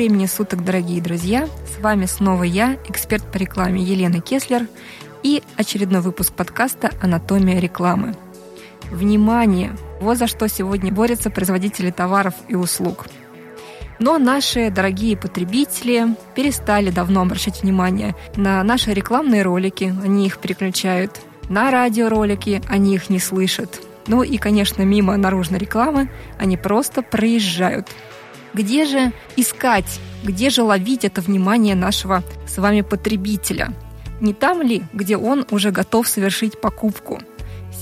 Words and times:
Времени 0.00 0.24
суток, 0.24 0.64
дорогие 0.64 1.02
друзья! 1.02 1.46
С 1.76 1.78
вами 1.78 2.06
снова 2.06 2.44
я, 2.44 2.78
эксперт 2.88 3.22
по 3.30 3.36
рекламе 3.36 3.82
Елена 3.82 4.22
Кеслер 4.22 4.66
и 5.22 5.42
очередной 5.58 6.00
выпуск 6.00 6.32
подкаста 6.32 6.88
«Анатомия 7.02 7.60
рекламы». 7.60 8.16
Внимание! 8.90 9.76
Вот 10.00 10.16
за 10.16 10.26
что 10.26 10.48
сегодня 10.48 10.90
борются 10.90 11.28
производители 11.28 11.90
товаров 11.90 12.32
и 12.48 12.54
услуг. 12.54 13.08
Но 13.98 14.16
наши 14.16 14.70
дорогие 14.70 15.18
потребители 15.18 16.16
перестали 16.34 16.88
давно 16.88 17.20
обращать 17.20 17.62
внимание 17.62 18.16
на 18.36 18.62
наши 18.62 18.94
рекламные 18.94 19.42
ролики, 19.42 19.94
они 20.02 20.24
их 20.24 20.38
переключают, 20.38 21.20
на 21.50 21.70
радиоролики 21.70 22.62
они 22.70 22.94
их 22.94 23.10
не 23.10 23.18
слышат. 23.18 23.82
Ну 24.06 24.22
и, 24.22 24.38
конечно, 24.38 24.80
мимо 24.80 25.18
наружной 25.18 25.58
рекламы 25.58 26.08
они 26.38 26.56
просто 26.56 27.02
проезжают– 27.02 27.88
где 28.54 28.84
же 28.84 29.12
искать, 29.36 30.00
где 30.22 30.50
же 30.50 30.62
ловить 30.62 31.04
это 31.04 31.20
внимание 31.20 31.74
нашего 31.74 32.22
с 32.46 32.58
вами 32.58 32.82
потребителя? 32.82 33.72
Не 34.20 34.34
там 34.34 34.62
ли, 34.62 34.82
где 34.92 35.16
он 35.16 35.46
уже 35.50 35.70
готов 35.70 36.06
совершить 36.06 36.60
покупку? 36.60 37.20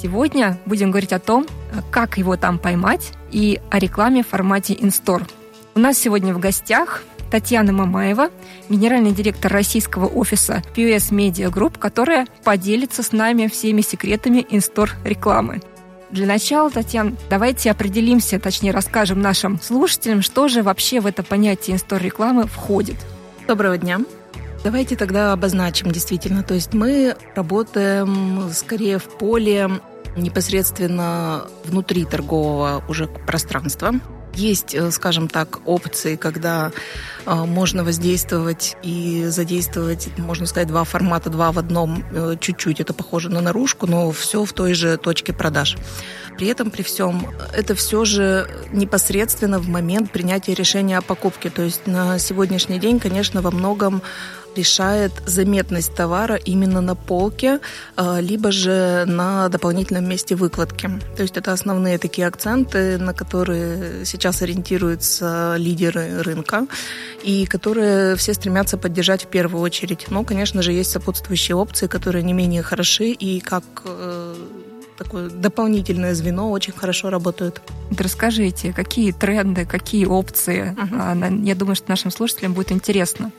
Сегодня 0.02 0.59
будем 0.66 0.90
говорить 0.90 1.12
о 1.12 1.18
том, 1.18 1.46
как 1.90 2.18
его 2.18 2.36
там 2.36 2.59
поймать 2.59 3.12
и 3.32 3.60
о 3.70 3.78
рекламе 3.78 4.23
в 4.23 4.28
формате 4.28 4.74
in-store. 4.74 5.28
У 5.74 5.80
нас 5.80 5.98
сегодня 5.98 6.32
в 6.32 6.38
гостях 6.38 7.02
Татьяна 7.30 7.73
Мамаева, 7.73 8.30
генеральный 8.68 9.12
директор 9.12 9.52
российского 9.52 10.06
офиса 10.06 10.62
POS 10.74 11.10
Media 11.10 11.50
Group, 11.50 11.78
которая 11.78 12.26
поделится 12.45 13.02
с 13.02 13.12
нами 13.12 13.48
всеми 13.48 13.80
секретами 13.80 14.46
in-store 14.50 14.90
рекламы. 15.04 15.60
Для 16.10 16.26
начала, 16.26 16.70
Татьяна, 16.70 17.14
давайте 17.28 17.70
определимся, 17.70 18.40
точнее 18.40 18.70
расскажем 18.70 19.20
нашим 19.20 19.60
слушателям, 19.60 20.23
что 20.23 20.48
же 20.48 20.62
вообще 20.62 21.00
в 21.00 21.06
это 21.06 21.23
понятие 21.23 21.74
инстор-рекламы 21.74 22.46
входит. 22.46 22.96
Доброго 23.46 23.76
дня. 23.76 24.00
Давайте 24.65 24.96
тогда 24.96 25.32
обозначим 25.32 25.90
действительно. 25.90 26.42
То 26.42 26.54
есть 26.54 26.73
мы 26.73 27.15
работаем 27.37 28.50
скорее 28.52 28.98
в 28.98 29.04
поле 29.04 29.70
непосредственно 30.16 31.45
внутри 31.65 32.04
торгового 32.06 32.82
уже 32.88 33.06
пространства. 33.06 33.93
Есть, 34.34 34.74
э, 34.74 34.90
скажем 34.90 35.29
так, 35.29 35.60
опции, 35.66 36.16
когда 36.16 36.71
э, 37.26 37.34
можно 37.34 37.84
воздействовать 37.84 38.76
и 38.82 39.24
задействовать, 39.26 40.09
можно 40.18 40.46
сказать, 40.46 40.68
два 40.68 40.84
формата, 40.84 41.30
два 41.30 41.52
в 41.52 41.59
одном, 41.59 42.04
э, 42.12 42.37
чуть-чуть. 42.40 42.80
Это 42.80 42.95
похоже 42.95 43.30
на 43.30 43.40
наружку, 43.40 43.87
но 43.87 44.10
все 44.12 44.45
в 44.45 44.52
той 44.52 44.74
же 44.74 44.96
точке 44.96 45.32
продаж. 45.32 45.76
При 46.37 46.46
этом, 46.46 46.71
при 46.71 46.82
всем, 46.82 47.26
это 47.52 47.74
все 47.74 48.04
же 48.04 48.49
непосредственно 48.73 49.59
в 49.59 49.68
момент 49.68 50.12
принятия 50.12 50.54
решения 50.54 50.96
о 50.96 51.02
покупке. 51.02 51.51
То 51.51 51.62
есть 51.62 51.87
на 51.87 52.18
сегодняшний 52.21 52.79
день, 52.79 53.01
конечно, 53.01 53.43
во 53.43 53.51
многом 53.51 54.02
решает 54.57 55.13
заметность 55.27 55.95
товара 55.95 56.37
именно 56.37 56.80
на 56.80 56.95
полке, 56.95 57.60
а, 57.96 58.21
либо 58.21 58.51
же 58.51 59.05
на 59.07 59.49
дополнительном 59.49 60.09
месте 60.09 60.35
выкладки. 60.35 60.90
То 61.16 61.23
есть 61.23 61.37
это 61.37 61.52
основные 61.52 61.99
такие 61.99 62.27
акценты, 62.27 62.99
на 62.99 63.15
которые 63.15 64.05
сейчас 64.05 64.43
ориентируются 64.43 65.55
лидеры 65.59 66.22
рынка 66.22 66.66
и 67.22 67.47
которые 67.47 68.16
все 68.16 68.34
стремятся 68.34 68.77
поддержать 68.77 69.25
в 69.25 69.28
первую 69.28 69.62
очередь. 69.62 70.06
Но, 70.10 70.25
конечно 70.25 70.62
же, 70.62 70.72
есть 70.72 70.91
сопутствующие 70.91 71.56
опции, 71.56 71.87
которые 71.87 72.22
не 72.22 72.33
менее 72.33 72.62
хороши 72.62 73.11
и 73.11 73.41
как 73.41 73.65
э, 73.84 74.34
такое 74.99 75.31
дополнительное 75.31 76.15
звено 76.15 76.51
очень 76.51 76.72
хорошо 76.72 77.11
работают. 77.11 77.62
Расскажите, 77.97 78.72
какие 78.72 79.12
тренды, 79.12 79.65
какие 79.65 80.05
опции? 80.05 80.77
Uh-huh. 80.77 81.45
Я 81.45 81.55
думаю, 81.55 81.77
что 81.77 81.89
нашим 81.89 82.11
слушателям 82.11 82.53
будет 82.53 82.72
интересно. 82.72 83.31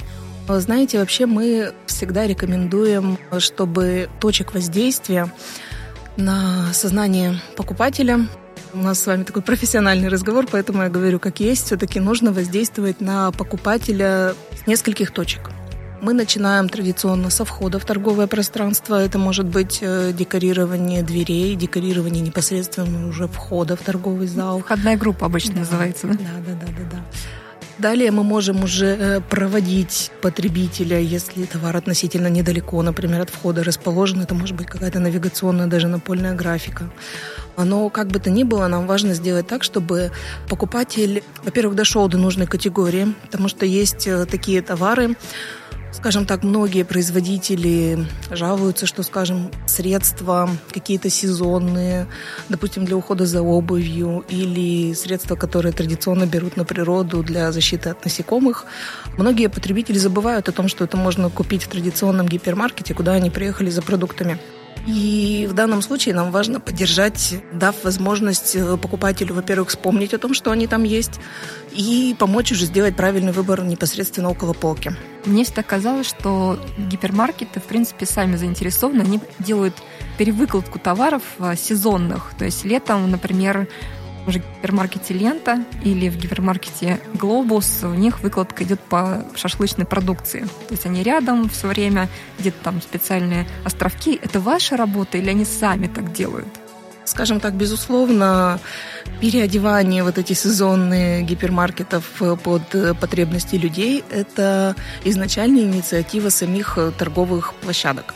Знаете, 0.58 1.00
вообще 1.00 1.28
мы 1.28 1.74
всегда 1.86 2.26
рекомендуем, 2.26 3.20
чтобы 3.38 4.10
точек 4.20 4.54
воздействия 4.54 5.32
на 6.18 6.74
сознание 6.74 7.40
покупателя 7.56 8.28
у 8.74 8.78
нас 8.78 9.00
с 9.00 9.08
вами 9.08 9.24
такой 9.24 9.42
профессиональный 9.42 10.10
разговор, 10.10 10.46
поэтому 10.50 10.84
я 10.84 10.90
говорю, 10.90 11.20
как 11.20 11.40
есть, 11.40 11.66
все-таки 11.66 12.00
нужно 12.00 12.32
воздействовать 12.32 13.02
на 13.02 13.32
покупателя 13.32 14.36
с 14.64 14.68
нескольких 14.68 15.12
точек. 15.12 15.50
Мы 16.02 16.14
начинаем 16.14 16.70
традиционно 16.70 17.30
со 17.30 17.44
входа 17.44 17.78
в 17.78 17.86
торговое 17.86 18.28
пространство. 18.28 18.96
Это 19.04 19.18
может 19.18 19.48
быть 19.48 19.80
э, 19.82 20.14
декорирование 20.14 21.04
дверей, 21.04 21.56
декорирование 21.56 22.22
непосредственно 22.22 23.10
уже 23.10 23.28
входа 23.28 23.76
в 23.76 23.82
торговый 23.82 24.28
зал. 24.28 24.60
Входная 24.60 24.96
группа 24.96 25.26
обычно 25.26 25.56
да. 25.56 25.60
называется, 25.62 26.08
да? 26.08 26.14
Да, 26.14 26.20
да, 26.46 26.54
да, 26.54 26.68
да, 26.68 26.90
да. 26.92 27.04
Далее 27.80 28.12
мы 28.12 28.24
можем 28.24 28.64
уже 28.64 28.86
э, 28.86 29.22
проводить 29.22 30.12
потребителя, 30.22 31.00
если 31.00 31.46
товар 31.46 31.78
относительно 31.78 32.28
недалеко, 32.28 32.82
например, 32.82 33.22
от 33.22 33.30
входа 33.30 33.64
расположен, 33.64 34.22
это 34.22 34.36
может 34.36 34.58
быть 34.58 34.68
какая-то 34.68 35.00
навигационная, 35.00 35.68
даже 35.68 35.88
напольная 35.88 36.36
графика. 36.36 36.90
Но 37.56 37.90
как 37.90 38.08
бы 38.08 38.20
то 38.20 38.30
ни 38.30 38.44
было, 38.44 38.68
нам 38.68 38.86
важно 38.86 39.14
сделать 39.14 39.48
так, 39.48 39.64
чтобы 39.64 40.12
покупатель, 40.50 41.24
во-первых, 41.46 41.76
дошел 41.76 42.10
до 42.10 42.18
нужной 42.18 42.48
категории, 42.48 43.14
потому 43.22 43.48
что 43.48 43.66
есть 43.66 44.08
э, 44.08 44.26
такие 44.26 44.62
товары, 44.62 45.16
Скажем 45.92 46.26
так, 46.26 46.44
многие 46.44 46.84
производители 46.84 48.06
жалуются, 48.30 48.86
что, 48.86 49.04
скажем, 49.04 49.52
средства 49.66 50.50
какие-то 50.72 51.10
сезонные, 51.10 52.08
допустим, 52.48 52.86
для 52.86 52.96
ухода 52.96 53.26
за 53.26 53.42
обувью 53.42 54.24
или 54.30 54.94
средства, 54.94 55.36
которые 55.36 55.74
традиционно 55.74 56.26
берут 56.26 56.58
на 56.58 56.64
природу 56.64 57.24
для 57.24 57.52
защиты 57.52 57.90
от 57.90 58.06
насекомых. 58.06 58.66
Многие 59.18 59.50
потребители 59.50 59.98
забывают 59.98 60.48
о 60.48 60.52
том, 60.52 60.68
что 60.68 60.84
это 60.84 60.96
можно 60.96 61.30
купить 61.30 61.64
в 61.64 61.68
традиционном 61.68 62.28
гипермаркете, 62.28 62.94
куда 62.94 63.14
они 63.14 63.30
приехали 63.30 63.70
за 63.70 63.82
продуктами. 63.82 64.40
И 64.88 65.48
в 65.50 65.54
данном 65.54 65.82
случае 65.82 66.16
нам 66.16 66.32
важно 66.32 66.60
поддержать, 66.60 67.36
дав 67.52 67.76
возможность 67.84 68.56
э, 68.56 68.78
покупателю, 68.78 69.36
во-первых, 69.36 69.70
вспомнить 69.70 70.14
о 70.14 70.18
том, 70.18 70.34
что 70.34 70.52
они 70.52 70.68
там 70.68 70.84
есть, 70.84 71.20
и 71.74 72.16
помочь 72.18 72.52
уже 72.52 72.66
сделать 72.66 72.96
правильный 72.96 73.34
выбор 73.34 73.64
непосредственно 73.64 74.30
около 74.30 74.54
полки. 74.54 74.96
Мне 75.26 75.44
всегда 75.44 75.64
казалось, 75.64 76.08
что 76.08 76.60
гипермаркеты, 76.78 77.60
в 77.60 77.64
принципе, 77.64 78.06
сами 78.06 78.36
заинтересованы. 78.36 79.02
Они 79.02 79.20
делают 79.40 79.76
перевыкладку 80.18 80.80
товаров 80.80 81.24
э, 81.40 81.56
сезонных. 81.56 82.34
То 82.38 82.46
есть 82.46 82.66
летом, 82.66 83.10
например, 83.10 83.68
в 84.26 84.32
гипермаркете 84.32 85.14
«Лента» 85.14 85.64
или 85.84 86.10
в 86.10 86.18
гипермаркете 86.18 87.00
«Глобус» 87.14 87.84
у 87.84 87.94
них 87.94 88.22
выкладка 88.22 88.64
идет 88.64 88.80
по 88.80 89.26
шашлычной 89.36 89.86
продукции. 89.86 90.42
То 90.42 90.72
есть 90.72 90.86
они 90.86 91.04
рядом 91.04 91.50
все 91.50 91.68
время, 91.68 92.10
где-то 92.38 92.58
там 92.64 92.82
специальные 92.82 93.48
островки. 93.66 94.20
Это 94.22 94.40
ваша 94.40 94.78
работа 94.78 95.18
или 95.18 95.30
они 95.30 95.46
сами 95.46 95.88
так 95.88 96.12
делают? 96.14 96.59
Скажем 97.10 97.40
так, 97.40 97.56
безусловно, 97.56 98.60
переодевание 99.20 100.04
вот 100.04 100.20
эти 100.20 100.34
сезонные 100.34 101.24
гипермаркетов 101.24 102.06
под 102.44 102.62
потребности 103.00 103.56
людей– 103.56 104.04
это 104.12 104.76
изначальная 105.04 105.64
инициатива 105.64 106.30
самих 106.30 106.78
торговых 107.00 107.56
площадок. 107.56 108.14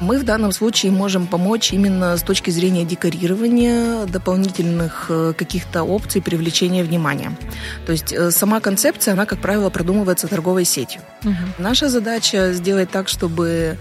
Мы 0.00 0.18
в 0.18 0.24
данном 0.24 0.52
случае 0.52 0.92
можем 0.92 1.26
помочь 1.26 1.72
именно 1.72 2.16
с 2.16 2.22
точки 2.22 2.50
зрения 2.50 2.84
декорирования, 2.84 4.06
дополнительных 4.06 5.06
э, 5.10 5.34
каких-то 5.36 5.82
опций 5.82 6.22
привлечения 6.22 6.84
внимания. 6.84 7.36
То 7.84 7.92
есть 7.92 8.12
э, 8.12 8.30
сама 8.30 8.60
концепция, 8.60 9.12
она, 9.12 9.26
как 9.26 9.40
правило, 9.40 9.70
продумывается 9.70 10.28
торговой 10.28 10.64
сетью. 10.64 11.02
Угу. 11.24 11.34
Наша 11.58 11.90
задача 11.90 12.52
сделать 12.52 12.90
так, 12.90 13.08
чтобы 13.08 13.76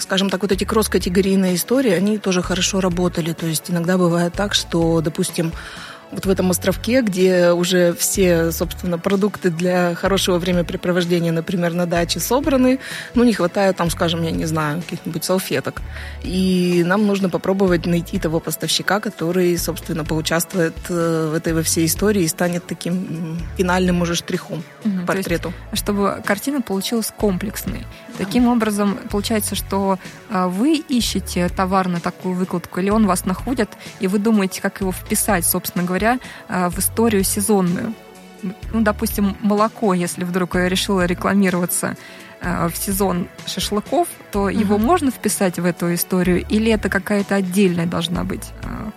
скажем 0.00 0.30
так, 0.30 0.42
вот 0.42 0.52
эти 0.52 0.64
кросс-категорийные 0.64 1.54
истории, 1.54 1.92
они 1.92 2.18
тоже 2.18 2.42
хорошо 2.42 2.80
работали. 2.80 3.32
То 3.32 3.46
есть 3.46 3.70
иногда 3.70 3.98
бывает 3.98 4.32
так, 4.34 4.54
что, 4.54 5.00
допустим, 5.00 5.52
вот 6.10 6.26
в 6.26 6.30
этом 6.30 6.50
островке, 6.50 7.02
где 7.02 7.52
уже 7.52 7.94
все, 7.94 8.50
собственно, 8.52 8.98
продукты 8.98 9.50
для 9.50 9.94
хорошего 9.94 10.38
времяпрепровождения, 10.38 11.32
например, 11.32 11.74
на 11.74 11.86
даче 11.86 12.20
собраны, 12.20 12.80
ну, 13.14 13.24
не 13.24 13.32
хватает 13.32 13.76
там, 13.76 13.90
скажем, 13.90 14.22
я 14.22 14.30
не 14.30 14.46
знаю, 14.46 14.82
каких-нибудь 14.82 15.24
салфеток. 15.24 15.80
И 16.22 16.82
нам 16.84 17.06
нужно 17.06 17.28
попробовать 17.30 17.86
найти 17.86 18.18
того 18.18 18.40
поставщика, 18.40 19.00
который, 19.00 19.56
собственно, 19.56 20.04
поучаствует 20.04 20.74
э, 20.88 21.28
в 21.32 21.34
этой 21.34 21.52
во 21.52 21.62
всей 21.62 21.86
истории 21.86 22.22
и 22.22 22.28
станет 22.28 22.66
таким 22.66 23.38
финальным 23.56 24.02
уже 24.02 24.14
штрихом 24.14 24.64
угу, 24.84 25.06
портрету. 25.06 25.52
Есть, 25.70 25.84
чтобы 25.84 26.22
картина 26.24 26.60
получилась 26.60 27.12
комплексной. 27.16 27.86
Таким 28.24 28.48
образом, 28.48 28.98
получается, 29.10 29.54
что 29.54 29.98
а, 30.28 30.48
вы 30.48 30.76
ищете 30.76 31.48
товар 31.48 31.88
на 31.88 32.00
такую 32.00 32.34
выкладку, 32.34 32.80
или 32.80 32.90
он 32.90 33.06
вас 33.06 33.24
находит, 33.24 33.70
и 34.00 34.08
вы 34.08 34.18
думаете, 34.18 34.60
как 34.60 34.80
его 34.80 34.92
вписать, 34.92 35.46
собственно 35.46 35.84
говоря, 35.84 36.00
говоря, 36.00 36.70
в 36.70 36.78
историю 36.78 37.24
сезонную. 37.24 37.94
Ну, 38.42 38.80
допустим, 38.80 39.36
молоко, 39.40 39.94
если 39.94 40.24
вдруг 40.24 40.54
решило 40.54 41.04
рекламироваться 41.04 41.96
э, 42.40 42.68
в 42.68 42.76
сезон 42.76 43.28
шашлыков, 43.46 44.08
то 44.32 44.48
uh-huh. 44.48 44.60
его 44.60 44.78
можно 44.78 45.10
вписать 45.10 45.58
в 45.58 45.64
эту 45.64 45.92
историю, 45.94 46.44
или 46.48 46.72
это 46.72 46.88
какая-то 46.88 47.34
отдельная 47.34 47.86
должна 47.86 48.24
быть 48.24 48.50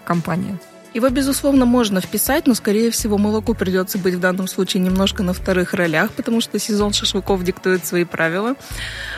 компания? 0.05 0.57
Его, 0.93 1.09
безусловно, 1.09 1.65
можно 1.65 2.01
вписать, 2.01 2.45
но, 2.45 2.53
скорее 2.53 2.91
всего, 2.91 3.17
молоку 3.17 3.55
придется 3.55 3.97
быть 3.97 4.13
в 4.13 4.19
данном 4.19 4.47
случае 4.47 4.83
немножко 4.83 5.23
на 5.23 5.33
вторых 5.33 5.73
ролях, 5.73 6.11
потому 6.11 6.39
что 6.39 6.59
сезон 6.59 6.93
шашлыков 6.93 7.43
диктует 7.43 7.85
свои 7.85 8.03
правила. 8.03 8.55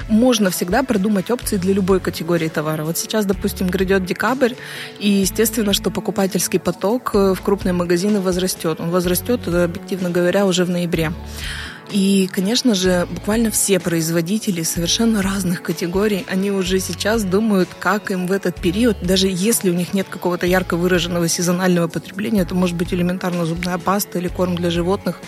Можно 0.08 0.52
всегда 0.52 0.84
продумать 0.84 1.30
опции 1.30 1.58
для 1.58 1.74
любой 1.74 2.00
категории 2.00 2.48
товара. 2.48 2.86
Вот 2.86 2.98
сейчас, 2.98 3.26
допустим, 3.26 3.68
грядет 3.68 4.06
декабрь, 4.06 4.54
и 5.00 5.10
естественно, 5.10 5.74
что 5.74 5.92
покупательский 5.92 6.60
поток 6.60 7.12
э, 7.14 7.34
в 7.34 7.42
крупные 7.42 7.74
магазины 7.74 8.22
возрастет. 8.22 8.80
Он 8.80 8.90
возрастет, 8.90 9.42
э, 9.48 9.66
объективно 9.66 10.10
говоря, 10.10 10.46
уже 10.46 10.64
в 10.64 10.70
ноябре. 10.70 11.12
И, 11.92 12.28
конечно 12.34 12.74
же, 12.74 13.08
буквально 13.12 13.52
все 13.52 13.80
производители 13.80 14.64
совершенно 14.64 15.22
разных 15.22 15.62
категорий, 15.62 16.26
они 16.28 16.52
уже 16.52 16.80
сейчас 16.80 17.24
думают, 17.24 17.70
как 17.80 18.10
им 18.10 18.26
в 18.26 18.32
этот 18.32 18.56
период, 18.60 18.98
даже 19.02 19.28
если 19.30 19.70
у 19.70 19.74
них 19.74 19.94
нет 19.94 20.08
какого-то 20.10 20.48
ярко 20.48 20.78
выраженного 20.78 21.28
сезонального 21.28 21.88
потребления, 21.88 22.42
это 22.42 22.56
может 22.56 22.76
быть 22.76 22.94
элементарно 22.94 23.46
зубная 23.46 23.78
паста 23.78 24.18
или 24.18 24.28
корм 24.28 24.56
для 24.56 24.72
животных. 24.72 25.20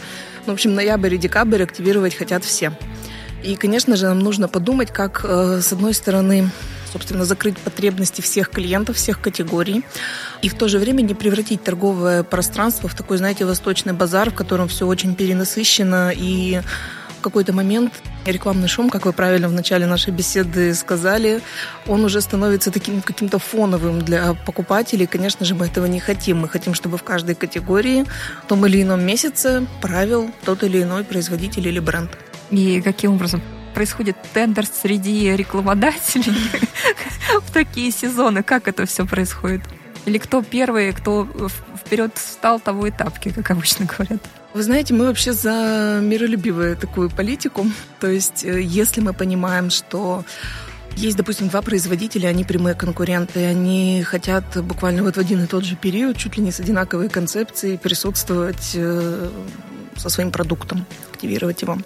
Ну, 0.45 0.53
в 0.53 0.55
общем, 0.55 0.73
ноябрь 0.73 1.13
и 1.13 1.17
декабрь 1.17 1.61
активировать 1.61 2.15
хотят 2.15 2.43
все. 2.43 2.73
И, 3.43 3.55
конечно 3.55 3.95
же, 3.95 4.07
нам 4.07 4.19
нужно 4.19 4.47
подумать, 4.47 4.91
как, 4.91 5.23
э, 5.23 5.61
с 5.61 5.71
одной 5.71 5.93
стороны, 5.93 6.49
собственно, 6.91 7.25
закрыть 7.25 7.57
потребности 7.57 8.21
всех 8.21 8.49
клиентов, 8.49 8.97
всех 8.97 9.21
категорий, 9.21 9.83
и 10.41 10.49
в 10.49 10.55
то 10.55 10.67
же 10.67 10.79
время 10.79 11.01
не 11.01 11.13
превратить 11.13 11.63
торговое 11.63 12.23
пространство 12.23 12.89
в 12.89 12.95
такой, 12.95 13.17
знаете, 13.17 13.45
восточный 13.45 13.93
базар, 13.93 14.31
в 14.31 14.35
котором 14.35 14.67
все 14.67 14.85
очень 14.87 15.15
перенасыщено, 15.15 16.11
и 16.15 16.61
в 17.17 17.21
какой-то 17.21 17.51
момент 17.51 17.93
рекламный 18.25 18.67
шум, 18.67 18.89
как 18.89 19.05
вы 19.05 19.13
правильно 19.13 19.49
в 19.49 19.53
начале 19.53 19.85
нашей 19.85 20.13
беседы 20.13 20.73
сказали, 20.73 21.41
он 21.87 22.03
уже 22.05 22.21
становится 22.21 22.71
таким 22.71 23.01
каким-то 23.01 23.39
фоновым 23.39 24.01
для 24.01 24.33
покупателей. 24.33 25.07
Конечно 25.07 25.45
же, 25.45 25.55
мы 25.55 25.65
этого 25.65 25.85
не 25.85 25.99
хотим. 25.99 26.39
Мы 26.39 26.49
хотим, 26.49 26.73
чтобы 26.73 26.97
в 26.97 27.03
каждой 27.03 27.35
категории 27.35 28.05
в 28.43 28.47
том 28.47 28.65
или 28.65 28.83
ином 28.83 29.03
месяце 29.03 29.65
правил 29.81 30.29
тот 30.45 30.63
или 30.63 30.83
иной 30.83 31.03
производитель 31.03 31.67
или 31.67 31.79
бренд. 31.79 32.11
И 32.51 32.81
каким 32.81 33.15
образом 33.15 33.41
происходит 33.77 34.17
тендер 34.33 34.65
среди 34.65 35.35
рекламодателей 35.35 36.49
в 37.43 37.53
такие 37.53 37.91
сезоны? 37.91 38.41
Как 38.41 38.67
это 38.67 38.87
все 38.87 39.05
происходит? 39.05 39.61
Или 40.07 40.17
кто 40.17 40.41
первый, 40.41 40.93
кто 40.93 41.27
вперед 41.85 42.11
встал, 42.15 42.59
того 42.59 42.87
и 42.87 42.91
тапки, 42.91 43.29
как 43.29 43.51
обычно 43.51 43.85
говорят? 43.85 44.19
Вы 44.55 44.63
знаете, 44.63 44.95
мы 44.95 45.05
вообще 45.05 45.31
за 45.31 45.99
миролюбивую 46.01 46.75
такую 46.75 47.11
политику. 47.11 47.67
То 47.99 48.07
есть, 48.07 48.43
э, 48.43 48.63
если 48.63 48.99
мы 48.99 49.13
понимаем, 49.13 49.69
что 49.69 50.25
есть, 50.95 51.15
допустим, 51.15 51.47
два 51.49 51.61
производителя, 51.61 52.29
они 52.29 52.43
прямые 52.43 52.73
конкуренты, 52.73 53.45
они 53.45 54.01
хотят 54.03 54.43
буквально 54.63 55.03
вот 55.03 55.17
в 55.17 55.19
один 55.19 55.43
и 55.43 55.45
тот 55.45 55.63
же 55.63 55.75
период, 55.75 56.17
чуть 56.17 56.37
ли 56.37 56.43
не 56.43 56.51
с 56.51 56.59
одинаковой 56.59 57.09
концепцией, 57.09 57.77
присутствовать 57.77 58.71
э, 58.73 59.29
со 59.97 60.09
своим 60.09 60.31
продуктом, 60.31 60.85
активировать 61.13 61.61
его. 61.61 61.77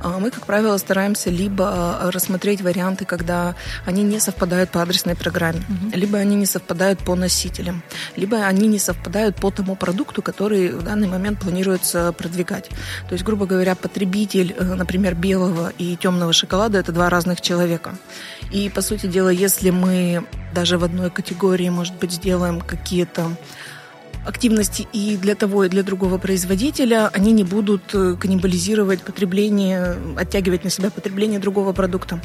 А 0.00 0.18
мы, 0.18 0.30
как 0.30 0.46
правило, 0.46 0.76
стараемся 0.78 1.30
либо 1.30 1.98
рассмотреть 2.12 2.60
варианты, 2.60 3.04
когда 3.04 3.54
они 3.84 4.02
не 4.02 4.20
совпадают 4.20 4.70
по 4.70 4.82
адресной 4.82 5.16
программе, 5.16 5.62
угу. 5.68 5.96
либо 5.96 6.18
они 6.18 6.36
не 6.36 6.46
совпадают 6.46 7.00
по 7.00 7.14
носителям, 7.14 7.82
либо 8.16 8.36
они 8.36 8.68
не 8.68 8.78
совпадают 8.78 9.36
по 9.36 9.50
тому 9.50 9.76
продукту, 9.76 10.22
который 10.22 10.70
в 10.70 10.82
данный 10.82 11.08
момент 11.08 11.40
планируется 11.40 12.12
продвигать. 12.12 12.68
То 13.08 13.14
есть, 13.14 13.24
грубо 13.24 13.46
говоря, 13.46 13.74
потребитель, 13.74 14.54
э, 14.56 14.74
например, 14.74 15.14
белого 15.14 15.72
и 15.78 15.96
темного 15.96 16.32
шоколада– 16.32 16.78
это 16.80 16.92
два 16.92 17.10
разных 17.10 17.40
человека. 17.40 17.96
И, 18.52 18.68
по 18.68 18.82
сути 18.82 19.06
дела, 19.06 19.30
если 19.30 19.70
мы 19.70 20.24
даже 20.54 20.78
в 20.78 20.84
одной 20.84 21.10
категории, 21.10 21.68
может 21.68 21.94
быть, 21.94 22.12
сделаем 22.12 22.60
какие-то 22.60 23.36
активности 24.26 24.86
и 24.92 25.16
для 25.16 25.34
того, 25.34 25.64
и 25.64 25.68
для 25.68 25.82
другого 25.82 26.18
производителя, 26.18 27.08
они 27.08 27.32
не 27.32 27.44
будут 27.44 27.94
э, 27.94 28.16
каннибализировать 28.18 29.02
потребление, 29.02 29.96
оттягивать 30.16 30.64
на 30.64 30.70
себя 30.70 30.90
потребление 30.90 31.38
другого 31.40 31.72
продукта. 31.72 32.16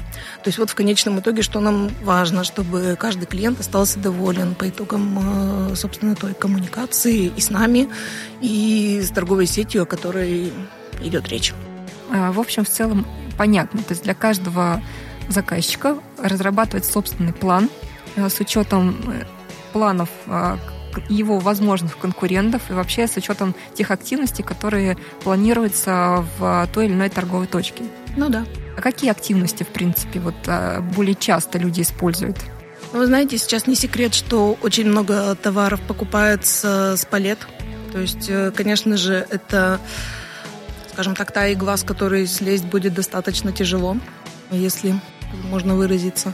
То 0.43 0.47
есть 0.47 0.57
вот 0.57 0.69
в 0.69 0.75
конечном 0.75 1.19
итоге, 1.19 1.41
что 1.41 1.59
нам 1.59 1.89
важно, 2.03 2.43
чтобы 2.43 2.97
каждый 2.99 3.25
клиент 3.25 3.59
остался 3.59 3.99
доволен 3.99 4.55
по 4.55 4.67
итогам, 4.67 5.71
э, 5.71 5.75
собственно, 5.75 6.15
той 6.15 6.33
коммуникации 6.33 7.31
и 7.35 7.41
с 7.41 7.49
нами, 7.49 7.89
и 8.41 9.01
с 9.03 9.09
торговой 9.09 9.45
сетью, 9.45 9.83
о 9.83 9.85
которой 9.85 10.51
идет 11.01 11.29
речь. 11.29 11.53
А, 12.11 12.31
в 12.31 12.39
общем, 12.39 12.65
в 12.65 12.69
целом 12.69 13.05
понятно. 13.37 13.81
То 13.81 13.91
есть 13.91 14.03
для 14.03 14.13
каждого 14.13 14.81
заказчика 15.29 15.97
разрабатывать 16.21 16.85
собственный 16.85 17.33
план 17.33 17.69
э, 18.15 18.29
с 18.29 18.39
учетом 18.39 18.97
планов 19.71 20.09
его 21.09 21.39
возможных 21.39 21.97
конкурентов 21.97 22.63
и 22.69 22.73
вообще 22.73 23.07
с 23.07 23.15
учетом 23.17 23.55
тех 23.73 23.91
активностей, 23.91 24.43
которые 24.43 24.97
планируются 25.23 26.25
в 26.37 26.67
той 26.73 26.85
или 26.85 26.93
иной 26.93 27.09
торговой 27.09 27.47
точке. 27.47 27.83
Ну 28.15 28.29
да. 28.29 28.45
А 28.77 28.81
какие 28.81 29.11
активности, 29.11 29.63
в 29.63 29.67
принципе, 29.67 30.19
вот 30.19 30.35
а, 30.47 30.81
более 30.81 31.15
часто 31.15 31.57
люди 31.57 31.81
используют? 31.81 32.37
Ну, 32.91 32.99
вы 32.99 33.07
знаете, 33.07 33.37
сейчас 33.37 33.65
не 33.65 33.75
секрет, 33.75 34.13
что 34.13 34.57
очень 34.61 34.85
много 34.87 35.35
товаров 35.35 35.81
покупается 35.81 36.95
с 36.95 37.05
палет. 37.05 37.39
То 37.91 37.99
есть, 37.99 38.29
э, 38.29 38.51
конечно 38.51 38.97
же, 38.97 39.25
это, 39.29 39.79
скажем 40.91 41.15
так, 41.15 41.31
та 41.31 41.51
игла, 41.53 41.77
с 41.77 41.83
которой 41.83 42.27
слезть 42.27 42.65
будет 42.65 42.93
достаточно 42.93 43.51
тяжело, 43.51 43.97
если 44.51 44.99
можно 45.43 45.75
выразиться. 45.75 46.33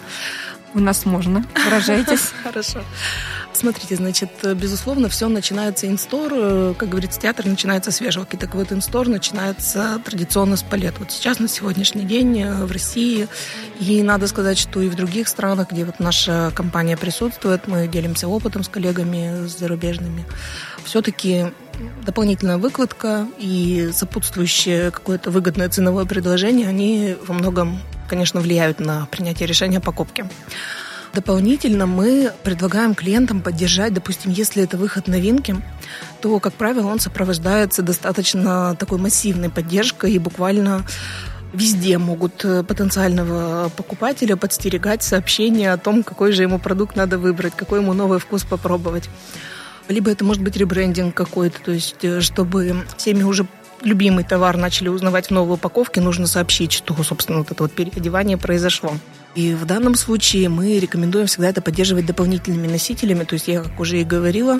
У 0.73 0.79
нас 0.79 1.05
можно. 1.05 1.45
Выражайтесь. 1.65 2.31
Хорошо. 2.43 2.83
Смотрите, 3.59 3.97
значит, 3.97 4.29
безусловно, 4.55 5.09
все 5.09 5.27
начинается 5.27 5.85
инстор, 5.85 6.31
э, 6.33 6.73
как 6.77 6.87
говорится, 6.87 7.19
театр 7.19 7.45
начинается 7.45 7.91
с 7.91 7.99
вешалки. 7.99 8.37
Так 8.37 8.55
вот, 8.55 8.71
инстор 8.71 9.09
начинается 9.09 10.01
традиционно 10.05 10.55
с 10.55 10.63
палет. 10.63 10.93
Вот 10.97 11.11
сейчас, 11.11 11.39
на 11.39 11.49
сегодняшний 11.49 12.05
день 12.05 12.41
э, 12.41 12.63
в 12.63 12.71
России, 12.71 13.27
и 13.81 14.01
надо 14.01 14.27
сказать, 14.27 14.57
что 14.57 14.79
и 14.79 14.87
в 14.87 14.95
других 14.95 15.27
странах, 15.27 15.71
где 15.73 15.83
вот 15.83 15.99
наша 15.99 16.53
компания 16.55 16.95
присутствует, 16.95 17.67
мы 17.67 17.89
делимся 17.89 18.29
опытом 18.29 18.63
с 18.63 18.69
коллегами 18.69 19.45
с 19.45 19.59
зарубежными, 19.59 20.23
все-таки 20.85 21.47
дополнительная 22.05 22.59
выкладка 22.59 23.27
и 23.37 23.89
сопутствующее 23.91 24.91
какое-то 24.91 25.31
выгодное 25.31 25.67
ценовое 25.67 26.05
предложение, 26.05 26.69
они 26.69 27.17
во 27.27 27.33
многом, 27.33 27.81
конечно, 28.07 28.39
влияют 28.39 28.79
на 28.79 29.05
принятие 29.07 29.47
решения 29.47 29.79
о 29.79 29.81
покупке. 29.81 30.29
Дополнительно 31.13 31.87
мы 31.87 32.31
предлагаем 32.43 32.93
клиентам 32.93 33.41
поддержать, 33.41 33.93
допустим, 33.93 34.31
если 34.31 34.63
это 34.63 34.77
выход 34.77 35.07
новинки, 35.07 35.55
то, 36.21 36.39
как 36.39 36.53
правило, 36.53 36.87
он 36.87 36.99
сопровождается 36.99 37.81
достаточно 37.81 38.75
такой 38.75 38.99
массивной 38.99 39.49
поддержкой 39.49 40.13
и 40.13 40.19
буквально 40.19 40.85
везде 41.53 41.97
могут 41.97 42.45
э, 42.45 42.63
потенциального 42.63 43.69
покупателя 43.69 44.35
подстерегать 44.35 45.01
сообщения 45.01 45.73
о 45.73 45.77
том, 45.77 46.03
какой 46.03 46.31
же 46.31 46.43
ему 46.43 46.59
продукт 46.59 46.95
надо 46.95 47.17
выбрать, 47.17 47.55
какой 47.55 47.79
ему 47.79 47.93
новый 47.93 48.19
вкус 48.19 48.43
попробовать. 48.43 49.09
Либо 49.87 50.11
это 50.11 50.23
может 50.23 50.43
быть 50.43 50.55
ребрендинг 50.55 51.15
какой-то, 51.15 51.59
то 51.59 51.71
есть 51.71 52.03
э, 52.03 52.21
чтобы 52.21 52.85
всеми 52.97 53.23
уже 53.23 53.47
любимый 53.81 54.23
товар 54.23 54.57
начали 54.57 54.89
узнавать 54.89 55.27
в 55.27 55.31
новой 55.31 55.55
упаковке, 55.55 56.01
нужно 56.01 56.27
сообщить, 56.27 56.71
что, 56.71 56.95
собственно, 57.03 57.39
вот 57.39 57.51
это 57.51 57.63
вот 57.63 57.71
переодевание 57.71 58.37
произошло. 58.37 58.93
И 59.35 59.53
в 59.53 59.65
данном 59.65 59.95
случае 59.95 60.49
мы 60.49 60.79
рекомендуем 60.79 61.27
всегда 61.27 61.49
это 61.49 61.61
поддерживать 61.61 62.05
дополнительными 62.05 62.67
носителями. 62.67 63.23
То 63.23 63.33
есть 63.33 63.47
я, 63.47 63.61
как 63.61 63.79
уже 63.79 64.01
и 64.01 64.03
говорила, 64.03 64.59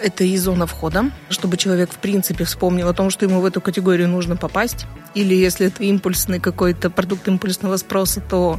это 0.00 0.24
и 0.24 0.36
зона 0.36 0.66
входа, 0.66 1.10
чтобы 1.30 1.56
человек, 1.56 1.92
в 1.92 1.96
принципе, 1.96 2.44
вспомнил 2.44 2.88
о 2.88 2.94
том, 2.94 3.10
что 3.10 3.24
ему 3.24 3.40
в 3.40 3.44
эту 3.44 3.60
категорию 3.60 4.08
нужно 4.08 4.36
попасть. 4.36 4.86
Или 5.14 5.34
если 5.34 5.68
это 5.68 5.84
импульсный 5.84 6.40
какой-то 6.40 6.90
продукт 6.90 7.28
импульсного 7.28 7.76
спроса, 7.76 8.20
то 8.20 8.58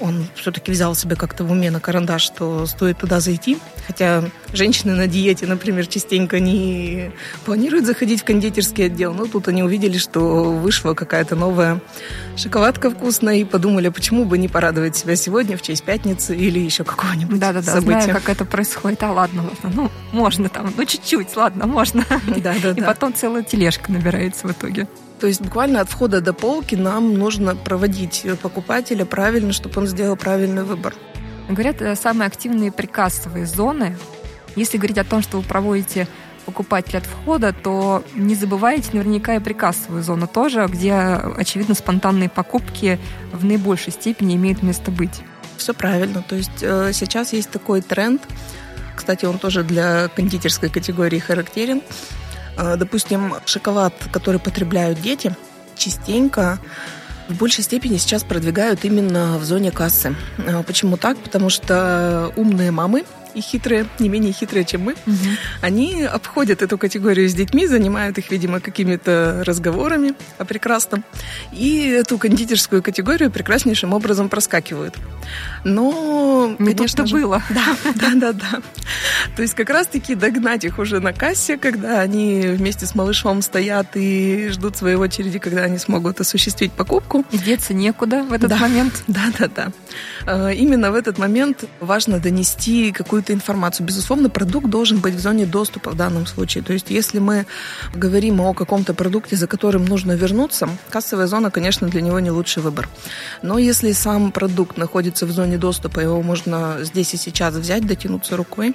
он 0.00 0.26
все-таки 0.34 0.72
взял 0.72 0.94
себе 0.94 1.16
как-то 1.16 1.44
в 1.44 1.50
уме 1.50 1.70
на 1.70 1.80
карандаш, 1.80 2.22
что 2.22 2.66
стоит 2.66 2.98
туда 2.98 3.20
зайти. 3.20 3.58
Хотя 3.86 4.24
женщины 4.52 4.94
на 4.94 5.06
диете, 5.06 5.46
например, 5.46 5.86
частенько 5.86 6.40
не 6.40 7.12
планируют 7.44 7.86
заходить 7.86 8.22
в 8.22 8.24
кондитерский 8.24 8.86
отдел, 8.86 9.12
но 9.14 9.26
тут 9.26 9.48
они 9.48 9.62
увидели, 9.62 9.98
что 9.98 10.52
вышла 10.52 10.94
какая-то 10.94 11.36
новая 11.36 11.80
шоколадка 12.36 12.90
вкусная 12.90 13.36
и 13.36 13.44
подумали, 13.44 13.88
а 13.88 13.92
почему 13.92 14.24
бы 14.24 14.38
не 14.38 14.48
порадовать 14.48 14.96
себя 14.96 15.16
сегодня 15.16 15.56
в 15.56 15.62
честь 15.62 15.84
пятницы 15.84 16.36
или 16.36 16.58
еще 16.58 16.84
какого-нибудь 16.84 17.38
Да-да-да, 17.38 17.72
события. 17.72 18.00
знаю, 18.02 18.14
как 18.14 18.28
это 18.28 18.44
происходит. 18.44 19.02
А 19.02 19.12
ладно, 19.12 19.42
ладно, 19.42 19.70
ну, 19.74 19.90
можно 20.12 20.48
там, 20.48 20.72
ну, 20.76 20.84
чуть-чуть, 20.84 21.36
ладно, 21.36 21.66
можно. 21.66 22.04
Да-да-да. 22.26 22.80
И 22.80 22.84
потом 22.84 23.14
целая 23.14 23.42
тележка 23.42 23.92
набирается 23.92 24.48
в 24.48 24.52
итоге. 24.52 24.88
То 25.20 25.26
есть 25.26 25.42
буквально 25.42 25.80
от 25.80 25.90
входа 25.90 26.20
до 26.20 26.32
полки 26.32 26.74
нам 26.74 27.14
нужно 27.14 27.54
проводить 27.54 28.26
покупателя 28.42 29.04
правильно, 29.04 29.52
чтобы 29.52 29.80
он 29.80 29.86
сделал 29.86 30.16
правильный 30.16 30.64
выбор. 30.64 30.94
Говорят, 31.48 31.82
э, 31.82 31.94
самые 31.94 32.26
активные 32.26 32.72
прикассовые 32.72 33.44
зоны. 33.44 33.96
Если 34.56 34.78
говорить 34.78 34.98
о 34.98 35.04
том, 35.04 35.20
что 35.22 35.38
вы 35.38 35.42
проводите 35.42 36.08
покупателя 36.46 36.98
от 36.98 37.06
входа, 37.06 37.52
то 37.52 38.02
не 38.14 38.34
забывайте 38.34 38.90
наверняка 38.94 39.36
и 39.36 39.40
прикассовую 39.40 40.02
зону 40.02 40.26
тоже, 40.26 40.66
где, 40.68 40.94
очевидно, 40.94 41.74
спонтанные 41.74 42.28
покупки 42.28 42.98
в 43.32 43.44
наибольшей 43.44 43.92
степени 43.92 44.36
имеют 44.36 44.62
место 44.62 44.90
быть. 44.90 45.22
Все 45.58 45.74
правильно. 45.74 46.24
То 46.26 46.36
есть 46.36 46.62
э, 46.62 46.92
сейчас 46.94 47.34
есть 47.34 47.50
такой 47.50 47.82
тренд 47.82 48.22
Кстати, 48.96 49.26
он 49.26 49.38
тоже 49.38 49.64
для 49.64 50.08
кондитерской 50.08 50.70
категории 50.70 51.18
характерен. 51.18 51.82
А, 52.60 52.76
допустим, 52.76 53.34
шоколад, 53.46 53.94
который 54.12 54.38
потребляют 54.38 55.00
дети, 55.00 55.34
частенько 55.76 56.58
в 57.26 57.38
большей 57.38 57.64
степени 57.64 57.96
сейчас 57.96 58.22
продвигают 58.22 58.84
именно 58.84 59.38
в 59.38 59.44
зоне 59.44 59.70
кассы. 59.70 60.14
А, 60.46 60.62
почему 60.62 60.98
так? 60.98 61.16
Потому 61.16 61.48
что 61.48 62.30
умные 62.36 62.70
мамы 62.70 63.04
и 63.34 63.40
хитрые, 63.40 63.86
не 63.98 64.08
менее 64.08 64.32
хитрые, 64.32 64.64
чем 64.64 64.82
мы, 64.82 64.92
угу. 64.92 65.16
они 65.60 66.02
обходят 66.02 66.62
эту 66.62 66.78
категорию 66.78 67.28
с 67.28 67.34
детьми, 67.34 67.66
занимают 67.66 68.18
их, 68.18 68.30
видимо, 68.30 68.60
какими-то 68.60 69.42
разговорами 69.46 70.14
о 70.38 70.44
прекрасном, 70.44 71.04
и 71.52 71.86
эту 71.88 72.18
кондитерскую 72.18 72.82
категорию 72.82 73.30
прекраснейшим 73.30 73.92
образом 73.92 74.28
проскакивают. 74.28 74.96
Но, 75.64 76.54
Не 76.58 76.74
конечно 76.74 77.06
же, 77.06 77.16
было. 77.16 77.42
Да, 77.50 77.76
да, 77.94 78.10
да, 78.14 78.32
да. 78.32 78.62
То 79.36 79.42
есть 79.42 79.54
как 79.54 79.70
раз-таки 79.70 80.14
догнать 80.14 80.64
их 80.64 80.78
уже 80.78 81.00
на 81.00 81.12
кассе, 81.12 81.56
когда 81.56 82.00
они 82.00 82.40
вместе 82.42 82.86
с 82.86 82.94
малышом 82.94 83.42
стоят 83.42 83.88
и 83.94 84.48
ждут 84.50 84.76
своей 84.76 84.96
очереди, 84.96 85.38
когда 85.38 85.62
они 85.62 85.78
смогут 85.78 86.20
осуществить 86.20 86.72
покупку. 86.72 87.24
И 87.30 87.38
деться 87.38 87.74
некуда 87.74 88.22
в 88.22 88.32
этот 88.32 88.50
да, 88.50 88.56
момент. 88.56 89.02
Да, 89.06 89.24
да, 89.38 89.48
да. 89.48 89.72
А, 90.26 90.50
именно 90.50 90.92
в 90.92 90.94
этот 90.94 91.18
момент 91.18 91.64
важно 91.80 92.18
донести 92.18 92.92
какую 92.92 93.19
какую-то 93.20 93.32
информацию. 93.32 93.86
Безусловно, 93.86 94.30
продукт 94.30 94.66
должен 94.66 94.98
быть 94.98 95.14
в 95.14 95.20
зоне 95.20 95.46
доступа 95.46 95.90
в 95.90 95.94
данном 95.94 96.26
случае. 96.26 96.64
То 96.64 96.72
есть, 96.72 96.90
если 96.90 97.20
мы 97.20 97.44
говорим 97.94 98.40
о 98.40 98.54
каком-то 98.54 98.94
продукте, 98.94 99.36
за 99.36 99.46
которым 99.46 99.84
нужно 99.84 100.12
вернуться, 100.12 100.68
кассовая 100.90 101.26
зона, 101.26 101.50
конечно, 101.50 101.88
для 101.88 102.00
него 102.00 102.20
не 102.20 102.30
лучший 102.30 102.62
выбор. 102.62 102.88
Но 103.42 103.58
если 103.58 103.92
сам 103.92 104.32
продукт 104.32 104.78
находится 104.78 105.26
в 105.26 105.32
зоне 105.32 105.58
доступа, 105.58 106.00
его 106.00 106.22
можно 106.22 106.78
здесь 106.80 107.14
и 107.14 107.18
сейчас 107.18 107.54
взять, 107.54 107.86
дотянуться 107.86 108.36
рукой, 108.36 108.74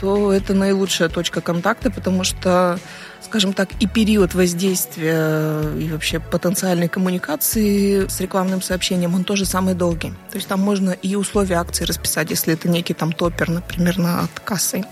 то 0.00 0.32
это 0.32 0.54
наилучшая 0.54 1.08
точка 1.08 1.40
контакта, 1.40 1.90
потому 1.90 2.24
что 2.24 2.78
скажем 3.26 3.52
так, 3.52 3.68
и 3.80 3.86
период 3.86 4.34
воздействия 4.34 5.60
и 5.78 5.90
вообще 5.90 6.20
потенциальной 6.20 6.88
коммуникации 6.88 8.06
с 8.08 8.20
рекламным 8.20 8.62
сообщением, 8.62 9.14
он 9.14 9.24
тоже 9.24 9.44
самый 9.44 9.74
долгий. 9.74 10.10
То 10.30 10.36
есть 10.36 10.48
там 10.48 10.60
можно 10.60 10.90
и 10.90 11.14
условия 11.16 11.56
акции 11.56 11.84
расписать, 11.84 12.30
если 12.30 12.54
это 12.54 12.68
некий 12.68 12.94
там 12.94 13.12
топер, 13.12 13.50
например, 13.50 13.98
над 13.98 14.30
кассой 14.44 14.84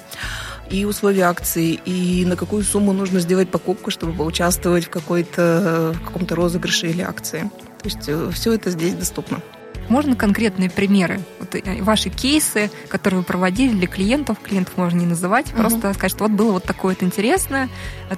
и 0.70 0.84
условия 0.84 1.24
акции, 1.24 1.78
и 1.84 2.24
на 2.24 2.36
какую 2.36 2.64
сумму 2.64 2.92
нужно 2.92 3.20
сделать 3.20 3.50
покупку, 3.50 3.90
чтобы 3.90 4.12
поучаствовать 4.12 4.86
в, 4.86 4.90
какой-то, 4.90 5.94
в 5.94 6.04
каком-то 6.04 6.34
розыгрыше 6.34 6.88
или 6.88 7.02
акции. 7.02 7.50
То 7.82 7.84
есть 7.84 8.08
э, 8.08 8.30
все 8.32 8.52
это 8.54 8.70
здесь 8.70 8.94
доступно. 8.94 9.40
Можно 9.88 10.16
конкретные 10.16 10.70
примеры? 10.70 11.20
Вот 11.40 11.54
э, 11.54 11.82
ваши 11.82 12.10
кейсы, 12.10 12.70
которые 12.88 13.20
вы 13.20 13.24
проводили 13.24 13.74
для 13.74 13.86
клиентов, 13.86 14.38
клиентов 14.42 14.76
можно 14.76 14.98
не 14.98 15.06
называть, 15.06 15.48
угу. 15.48 15.56
просто 15.58 15.92
сказать, 15.94 16.12
что 16.12 16.24
вот 16.24 16.32
было 16.32 16.52
вот 16.52 16.64
такое 16.64 16.94
вот 16.94 17.02
интересное, 17.02 17.68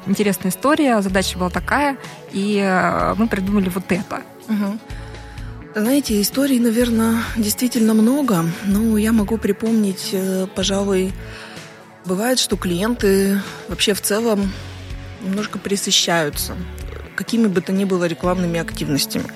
интересная 0.06 0.50
история, 0.50 1.00
задача 1.02 1.38
была 1.38 1.50
такая, 1.50 1.96
и 2.32 2.60
э, 2.62 3.14
мы 3.16 3.28
придумали 3.28 3.68
вот 3.68 3.90
это. 3.90 4.22
Угу. 4.48 4.78
Знаете, 5.74 6.20
историй, 6.20 6.58
наверное, 6.58 7.22
действительно 7.36 7.94
много, 7.94 8.44
но 8.64 8.96
я 8.96 9.12
могу 9.12 9.36
припомнить, 9.36 10.10
э, 10.12 10.46
пожалуй, 10.54 11.12
бывает, 12.04 12.38
что 12.38 12.56
клиенты 12.56 13.40
вообще 13.68 13.92
в 13.92 14.00
целом 14.00 14.52
немножко 15.22 15.58
присыщаются 15.58 16.54
какими 17.16 17.48
бы 17.48 17.60
то 17.60 17.72
ни 17.72 17.84
было 17.84 18.04
рекламными 18.04 18.60
активностями. 18.60 19.26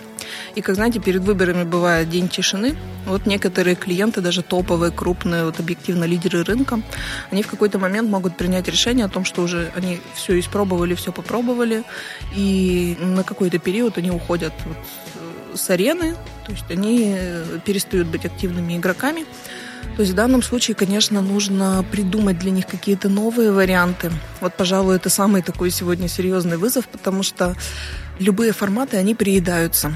И, 0.54 0.60
как 0.60 0.75
знаете, 0.75 1.00
перед 1.00 1.22
выборами 1.22 1.64
бывает 1.64 2.08
день 2.08 2.28
тишины. 2.28 2.76
Вот 3.06 3.26
некоторые 3.26 3.76
клиенты, 3.76 4.20
даже 4.20 4.42
топовые, 4.42 4.92
крупные, 4.92 5.44
вот 5.44 5.58
объективно 5.60 6.04
лидеры 6.04 6.44
рынка, 6.44 6.80
они 7.30 7.42
в 7.42 7.46
какой-то 7.46 7.78
момент 7.78 8.08
могут 8.10 8.37
принять 8.37 8.68
решение 8.68 9.06
о 9.06 9.08
том, 9.08 9.25
что 9.25 9.42
уже 9.42 9.70
они 9.75 10.00
все 10.14 10.38
испробовали, 10.38 10.94
все 10.94 11.12
попробовали, 11.12 11.82
и 12.34 12.96
на 13.00 13.22
какой-то 13.25 13.58
период 13.58 13.99
они 13.99 14.10
уходят 14.10 14.52
вот 14.66 14.76
э, 14.76 15.56
с 15.56 15.70
арены, 15.70 16.14
то 16.44 16.52
есть 16.52 16.70
они 16.70 17.14
э, 17.16 17.58
перестают 17.64 18.08
быть 18.08 18.26
активными 18.26 18.76
игроками. 18.76 19.25
То 19.96 20.02
есть 20.02 20.12
в 20.12 20.16
данном 20.16 20.42
случае, 20.42 20.75
конечно, 20.75 21.20
нужно 21.20 21.84
придумать 21.90 22.38
для 22.38 22.50
них 22.50 22.66
какие-то 22.66 23.08
новые 23.08 23.50
варианты. 23.50 24.10
Вот, 24.40 24.54
пожалуй, 24.54 24.96
это 24.96 25.10
самый 25.10 25.42
такой 25.42 25.70
сегодня 25.70 26.08
серьезный 26.08 26.56
вызов, 26.56 26.88
потому 26.88 27.22
что 27.22 27.56
любые 28.18 28.52
форматы, 28.52 28.96
они 28.96 29.14
приедаются. 29.14 29.92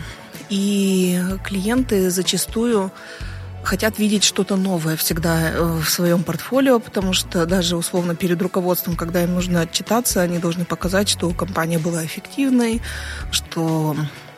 И 0.50 1.20
клиенты 1.44 2.10
зачастую 2.10 2.92
хотят 3.64 3.98
видеть 3.98 4.24
что-то 4.24 4.56
новое 4.56 4.96
всегда 4.96 5.50
э, 5.50 5.80
в 5.82 5.88
своем 5.88 6.22
портфолио, 6.22 6.78
потому 6.78 7.12
что 7.12 7.46
даже 7.46 7.76
условно 7.76 8.14
перед 8.14 8.40
руководством, 8.40 8.94
когда 8.94 9.22
им 9.22 9.34
нужно 9.34 9.62
отчитаться, 9.62 10.20
они 10.20 10.38
должны 10.38 10.64
показать, 10.64 11.08
что 11.08 11.30
компания 11.30 11.78
была 11.78 12.04
эффективной, 12.04 12.82
что 13.30 13.96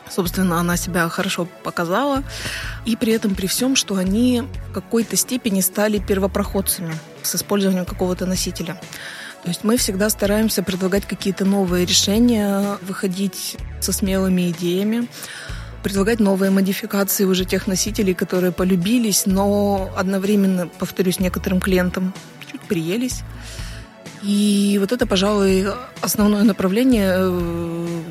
собственно, 0.08 0.60
она 0.60 0.76
себя 0.76 1.08
хорошо 1.08 1.48
показала. 1.64 2.22
И 2.84 2.94
при 2.94 3.12
этом 3.12 3.34
при 3.34 3.48
всем, 3.48 3.74
что 3.74 3.96
они 3.96 4.44
в 4.70 4.72
какой-то 4.72 5.16
степени 5.16 5.60
стали 5.60 5.98
первопроходцами 5.98 6.94
с 7.22 7.34
использованием 7.34 7.84
какого-то 7.84 8.24
носителя. 8.24 8.80
То 9.42 9.48
есть 9.48 9.64
мы 9.64 9.76
всегда 9.76 10.08
стараемся 10.10 10.62
предлагать 10.62 11.06
какие-то 11.06 11.44
новые 11.44 11.86
решения, 11.86 12.78
выходить 12.82 13.56
со 13.80 13.92
смелыми 13.92 14.50
идеями 14.50 15.08
предлагать 15.86 16.18
новые 16.18 16.50
модификации 16.50 17.22
уже 17.22 17.44
тех 17.44 17.68
носителей, 17.68 18.12
которые 18.12 18.50
полюбились, 18.50 19.24
но 19.24 19.88
одновременно, 19.96 20.66
повторюсь, 20.66 21.20
некоторым 21.20 21.60
клиентам 21.60 22.12
чуть 22.50 22.60
приелись. 22.62 23.20
И 24.20 24.78
вот 24.80 24.90
это, 24.90 25.06
пожалуй, 25.06 25.64
основное 26.00 26.42
направление, 26.42 27.12
э, 27.16 28.02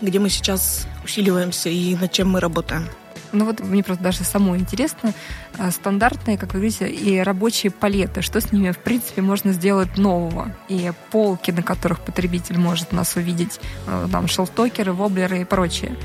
где 0.00 0.20
мы 0.20 0.28
сейчас 0.28 0.86
усиливаемся 1.02 1.70
и 1.70 1.96
над 1.96 2.12
чем 2.12 2.30
мы 2.30 2.38
работаем. 2.38 2.84
Ну 3.32 3.46
вот 3.46 3.58
мне 3.58 3.82
просто 3.82 4.04
даже 4.04 4.22
самой 4.22 4.60
интересно, 4.60 5.12
а, 5.58 5.72
стандартные, 5.72 6.38
как 6.38 6.54
вы 6.54 6.60
говорите, 6.60 6.88
и 6.88 7.18
рабочие 7.18 7.72
палеты, 7.72 8.22
что 8.22 8.40
с 8.40 8.52
ними, 8.52 8.70
в 8.70 8.78
принципе, 8.78 9.22
можно 9.22 9.52
сделать 9.52 9.98
нового? 9.98 10.54
И 10.68 10.92
полки, 11.10 11.50
на 11.50 11.64
которых 11.64 11.98
потребитель 11.98 12.58
может 12.58 12.92
нас 12.92 13.16
увидеть, 13.16 13.58
э, 13.88 14.06
там, 14.12 14.28
шелфтокеры, 14.28 14.92
воблеры 14.92 15.40
и 15.40 15.44
прочее. 15.44 15.96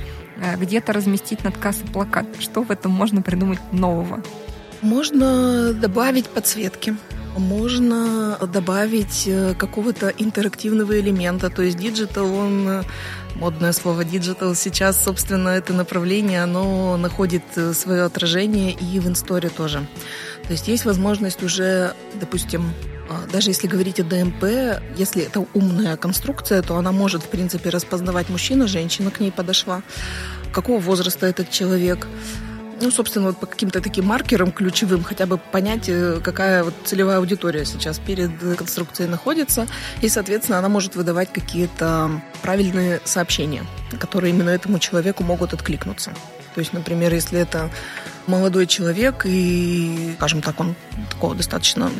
Э, 0.41 0.55
где-то 0.57 0.93
разместить 0.93 1.43
над 1.43 1.57
кассой 1.57 1.87
плакат. 1.87 2.25
Что 2.39 2.63
в 2.63 2.71
этом 2.71 2.91
можно 2.91 3.21
придумать 3.21 3.59
нового? 3.71 4.23
Можно 4.81 5.73
добавить 5.73 6.27
подсветки. 6.27 6.95
Можно 7.37 8.37
добавить 8.51 9.23
э, 9.27 9.53
какого-то 9.53 10.09
интерактивного 10.09 10.99
элемента. 10.99 11.49
То 11.49 11.61
есть 11.61 11.77
digital, 11.77 12.33
он 12.33 12.67
э, 12.67 12.83
модное 13.35 13.73
слово 13.73 14.03
digital 14.03 14.55
сейчас, 14.55 15.03
собственно, 15.03 15.49
это 15.49 15.73
направление, 15.73 16.43
оно 16.43 16.97
находит 16.97 17.43
свое 17.73 18.03
отражение 18.03 18.71
и 18.71 18.99
в 18.99 19.07
in-store 19.07 19.44
е 19.44 19.49
тоже. 19.49 19.85
То 20.43 20.53
есть 20.53 20.67
есть 20.67 20.85
возможность 20.85 21.43
уже, 21.43 21.93
допустим, 22.19 22.73
даже 23.31 23.49
если 23.49 23.67
говорить 23.67 23.99
о 23.99 24.03
ДМП, 24.03 24.81
если 24.95 25.23
это 25.23 25.45
умная 25.53 25.97
конструкция, 25.97 26.61
то 26.61 26.75
она 26.77 26.91
может, 26.91 27.23
в 27.23 27.27
принципе, 27.27 27.69
распознавать 27.69 28.29
мужчина, 28.29 28.67
женщина 28.67 29.11
к 29.11 29.19
ней 29.19 29.31
подошла, 29.31 29.81
какого 30.53 30.79
возраста 30.79 31.25
этот 31.25 31.49
человек. 31.49 32.07
Ну, 32.81 32.91
собственно, 32.91 33.27
вот 33.27 33.37
по 33.37 33.45
каким-то 33.45 33.81
таким 33.81 34.05
маркерам 34.05 34.51
ключевым 34.51 35.03
хотя 35.03 35.25
бы 35.25 35.37
понять, 35.37 35.89
э, 35.89 36.21
какая 36.23 36.63
вот 36.63 36.73
целевая 36.85 37.17
аудитория 37.17 37.65
сейчас 37.65 37.99
перед 37.99 38.31
конструкцией 38.57 39.09
находится. 39.09 39.67
И, 40.01 40.07
соответственно, 40.07 40.59
она 40.59 40.69
может 40.69 40.95
выдавать 40.95 41.33
какие-то 41.33 42.21
правильные 42.41 43.01
сообщения, 43.03 43.65
которые 43.99 44.33
именно 44.33 44.49
этому 44.49 44.79
человеку 44.79 45.23
могут 45.23 45.53
откликнуться. 45.53 46.13
То 46.55 46.61
есть, 46.61 46.71
например, 46.71 47.13
если 47.13 47.39
это 47.39 47.69
молодой 48.27 48.65
человек 48.65 49.25
и, 49.25 50.13
скажем 50.17 50.41
так, 50.41 50.59
он 50.59 50.75
такого 51.09 51.35
достаточно 51.35 51.91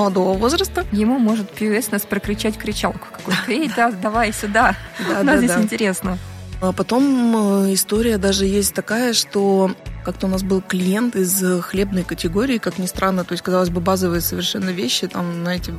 молодого 0.00 0.36
возраста. 0.36 0.84
Ему 0.92 1.18
может 1.18 1.52
POS 1.58 1.88
нас 1.92 2.02
прокричать 2.02 2.56
кричалку 2.56 3.06
какую-то. 3.12 3.42
Эй, 3.48 3.70
да, 3.76 3.90
давай 3.90 4.32
сюда. 4.32 4.74
Да, 5.08 5.22
да, 5.22 5.36
здесь 5.36 5.56
интересно. 5.56 6.18
А 6.62 6.72
потом 6.72 7.64
э, 7.64 7.74
история 7.74 8.18
даже 8.18 8.44
есть 8.44 8.74
такая, 8.74 9.12
что 9.12 9.70
как-то 10.04 10.26
у 10.26 10.30
нас 10.30 10.42
был 10.42 10.60
клиент 10.62 11.16
из 11.16 11.42
хлебной 11.62 12.04
категории, 12.04 12.58
как 12.58 12.78
ни 12.78 12.86
странно, 12.86 13.24
то 13.24 13.32
есть, 13.32 13.42
казалось 13.42 13.70
бы, 13.70 13.80
базовые 13.80 14.20
совершенно 14.20 14.70
вещи, 14.70 15.06
там, 15.06 15.42
знаете, 15.42 15.74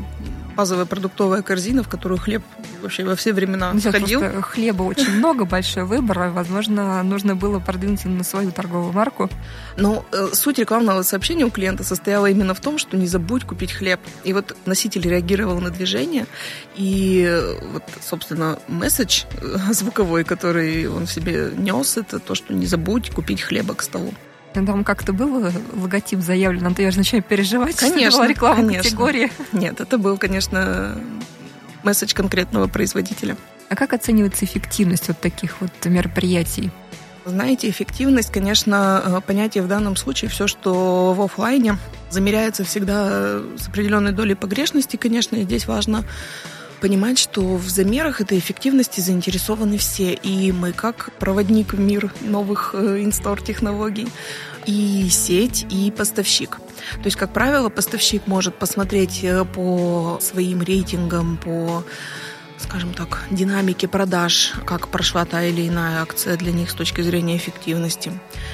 базовая 0.55 0.85
продуктовая 0.85 1.41
корзина, 1.41 1.83
в 1.83 1.89
которую 1.89 2.19
хлеб 2.19 2.43
вообще 2.81 3.03
во 3.03 3.15
все 3.15 3.33
времена 3.33 3.73
входил. 3.73 4.21
Хлеба 4.41 4.83
очень 4.83 5.11
много, 5.11 5.45
большой 5.45 5.83
выбор, 5.83 6.29
возможно, 6.29 7.01
нужно 7.03 7.35
было 7.35 7.59
продвинуть 7.59 8.05
на 8.05 8.23
свою 8.23 8.51
торговую 8.51 8.93
марку. 8.93 9.29
Но 9.77 10.05
э, 10.11 10.29
суть 10.33 10.59
рекламного 10.59 11.03
сообщения 11.03 11.45
у 11.45 11.51
клиента 11.51 11.83
состояла 11.83 12.27
именно 12.27 12.53
в 12.53 12.59
том, 12.59 12.77
что 12.77 12.97
не 12.97 13.07
забудь 13.07 13.43
купить 13.43 13.71
хлеб. 13.71 13.99
И 14.23 14.33
вот 14.33 14.55
носитель 14.65 15.07
реагировал 15.07 15.59
на 15.59 15.69
движение, 15.69 16.27
и 16.75 17.25
э, 17.27 17.59
вот, 17.73 17.83
собственно, 18.01 18.59
месседж 18.67 19.23
э, 19.41 19.57
звуковой, 19.73 20.23
который 20.23 20.87
он 20.87 21.05
в 21.05 21.11
себе 21.11 21.51
нес, 21.55 21.97
это 21.97 22.19
то, 22.19 22.35
что 22.35 22.53
не 22.53 22.65
забудь 22.65 23.11
купить 23.11 23.41
хлеба 23.41 23.73
к 23.75 23.81
столу. 23.81 24.13
Там 24.53 24.83
как-то 24.83 25.13
был 25.13 25.51
логотип 25.73 26.19
заявлен, 26.19 26.67
а 26.67 26.73
то 26.73 26.81
я 26.81 26.91
же 26.91 26.97
начинаю 26.97 27.23
переживать, 27.23 27.75
конечно, 27.75 27.99
что 27.99 28.07
это 28.07 28.17
была 28.17 28.27
реклама 28.27 28.55
конечно. 28.55 28.83
категории. 28.83 29.31
Нет, 29.53 29.79
это 29.79 29.97
был, 29.97 30.17
конечно, 30.17 30.95
месседж 31.83 32.13
конкретного 32.13 32.67
производителя. 32.67 33.37
А 33.69 33.75
как 33.75 33.93
оценивается 33.93 34.43
эффективность 34.43 35.07
вот 35.07 35.19
таких 35.19 35.61
вот 35.61 35.71
мероприятий? 35.85 36.71
Знаете, 37.23 37.69
эффективность, 37.69 38.31
конечно, 38.31 39.01
э, 39.05 39.21
понятие 39.25 39.63
в 39.63 39.67
данном 39.67 39.95
случае 39.95 40.29
все, 40.29 40.47
что 40.47 41.13
в 41.13 41.21
офлайне 41.21 41.77
замеряется 42.09 42.63
всегда 42.63 43.39
с 43.57 43.67
определенной 43.67 44.11
долей 44.11 44.33
погрешности, 44.33 44.97
конечно, 44.97 45.35
и 45.35 45.43
здесь 45.43 45.67
важно 45.67 46.03
понимать, 46.81 47.19
что 47.19 47.41
в 47.55 47.69
замерах 47.69 48.19
этой 48.19 48.39
эффективности 48.39 48.99
заинтересованы 48.99 49.77
все. 49.77 50.13
И 50.13 50.51
мы, 50.51 50.73
как 50.73 51.11
проводник 51.19 51.73
в 51.73 51.79
мир 51.79 52.11
новых 52.21 52.71
э, 52.73 53.03
инстор 53.03 53.41
технологий, 53.41 54.07
и 54.65 55.07
сеть, 55.09 55.65
и 55.69 55.91
поставщик. 55.91 56.57
То 56.95 57.05
есть, 57.05 57.15
как 57.15 57.31
правило, 57.31 57.69
поставщик 57.69 58.27
может 58.27 58.55
посмотреть 58.55 59.23
э, 59.23 59.45
по 59.45 60.17
своим 60.21 60.61
рейтингам, 60.61 61.37
по 61.37 61.83
скажем 62.61 62.93
так, 62.93 63.23
динамики 63.31 63.85
продаж, 63.85 64.53
как 64.65 64.87
прошла 64.87 65.25
та 65.25 65.43
или 65.43 65.67
иная 65.67 66.01
акция 66.01 66.37
для 66.37 66.51
них 66.51 66.69
с 66.69 66.73
точки 66.73 67.01
зрения 67.01 67.37
эффективности. 67.37 68.11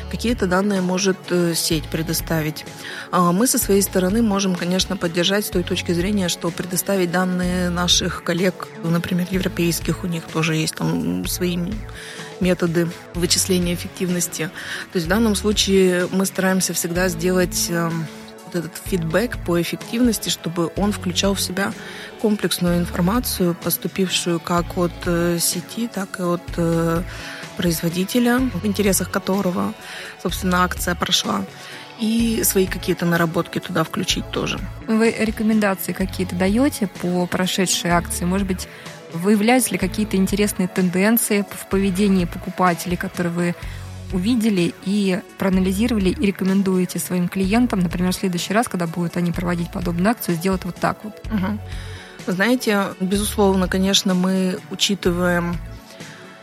Какие-то 0.09 0.47
данные 0.47 0.81
может 0.81 1.17
э, 1.29 1.53
сеть 1.53 1.85
предоставить. 1.85 2.65
А 3.11 3.31
мы 3.31 3.47
со 3.47 3.57
своей 3.57 3.81
стороны 3.81 4.21
можем, 4.21 4.55
конечно, 4.55 4.97
поддержать 4.97 5.45
с 5.45 5.49
той 5.49 5.63
точки 5.63 5.91
зрения, 5.91 6.29
что 6.29 6.49
предоставить 6.49 7.11
данные 7.11 7.69
наших 7.69 8.23
коллег, 8.23 8.67
например, 8.83 9.27
европейских, 9.31 10.03
у 10.03 10.07
них 10.07 10.23
тоже 10.23 10.55
есть 10.55 10.75
там 10.75 11.27
свои 11.27 11.57
методы 12.39 12.89
вычисления 13.13 13.73
эффективности. 13.73 14.49
То 14.91 14.97
есть 14.97 15.07
в 15.07 15.09
данном 15.09 15.35
случае 15.35 16.07
мы 16.11 16.25
стараемся 16.25 16.73
всегда 16.73 17.09
сделать 17.09 17.67
эм, 17.69 18.05
вот 18.47 18.55
этот 18.55 18.71
фидбэк 18.85 19.37
по 19.45 19.61
эффективности, 19.61 20.29
чтобы 20.29 20.71
он 20.75 20.91
включал 20.91 21.33
в 21.33 21.41
себя 21.41 21.73
комплексную 22.21 22.79
информацию, 22.79 23.55
поступившую 23.55 24.39
как 24.39 24.77
от 24.77 24.93
э, 25.05 25.37
сети, 25.39 25.87
так 25.87 26.19
и 26.19 26.23
от 26.23 26.41
э, 26.57 27.03
производителя, 27.57 28.39
в 28.39 28.65
интересах 28.65 29.11
которого, 29.11 29.73
собственно, 30.21 30.63
акция 30.63 30.95
прошла 30.95 31.45
и 31.99 32.41
свои 32.43 32.67
какие-то 32.67 33.05
наработки 33.05 33.59
туда 33.59 33.83
включить 33.83 34.29
тоже. 34.31 34.59
Вы 34.87 35.15
рекомендации 35.17 35.93
какие-то 35.93 36.35
даете 36.35 36.87
по 36.87 37.25
прошедшей 37.25 37.91
акции? 37.91 38.25
Может 38.25 38.47
быть, 38.47 38.67
выявляются 39.13 39.71
ли 39.71 39.77
какие-то 39.77 40.15
интересные 40.17 40.67
тенденции 40.67 41.45
в 41.49 41.67
поведении 41.67 42.25
покупателей, 42.25 42.97
которые 42.97 43.33
вы 43.33 43.55
увидели 44.13 44.73
и 44.85 45.19
проанализировали 45.37 46.09
и 46.09 46.25
рекомендуете 46.25 46.99
своим 46.99 47.27
клиентам, 47.27 47.79
например, 47.79 48.11
в 48.11 48.15
следующий 48.15 48.53
раз, 48.53 48.67
когда 48.67 48.87
будут 48.87 49.17
они 49.17 49.31
проводить 49.31 49.71
подобную 49.71 50.11
акцию, 50.11 50.37
сделать 50.37 50.65
вот 50.65 50.75
так 50.75 51.03
вот? 51.03 51.19
Угу. 51.25 52.31
Знаете, 52.33 52.87
безусловно, 52.99 53.67
конечно, 53.67 54.13
мы 54.13 54.59
учитываем 54.71 55.57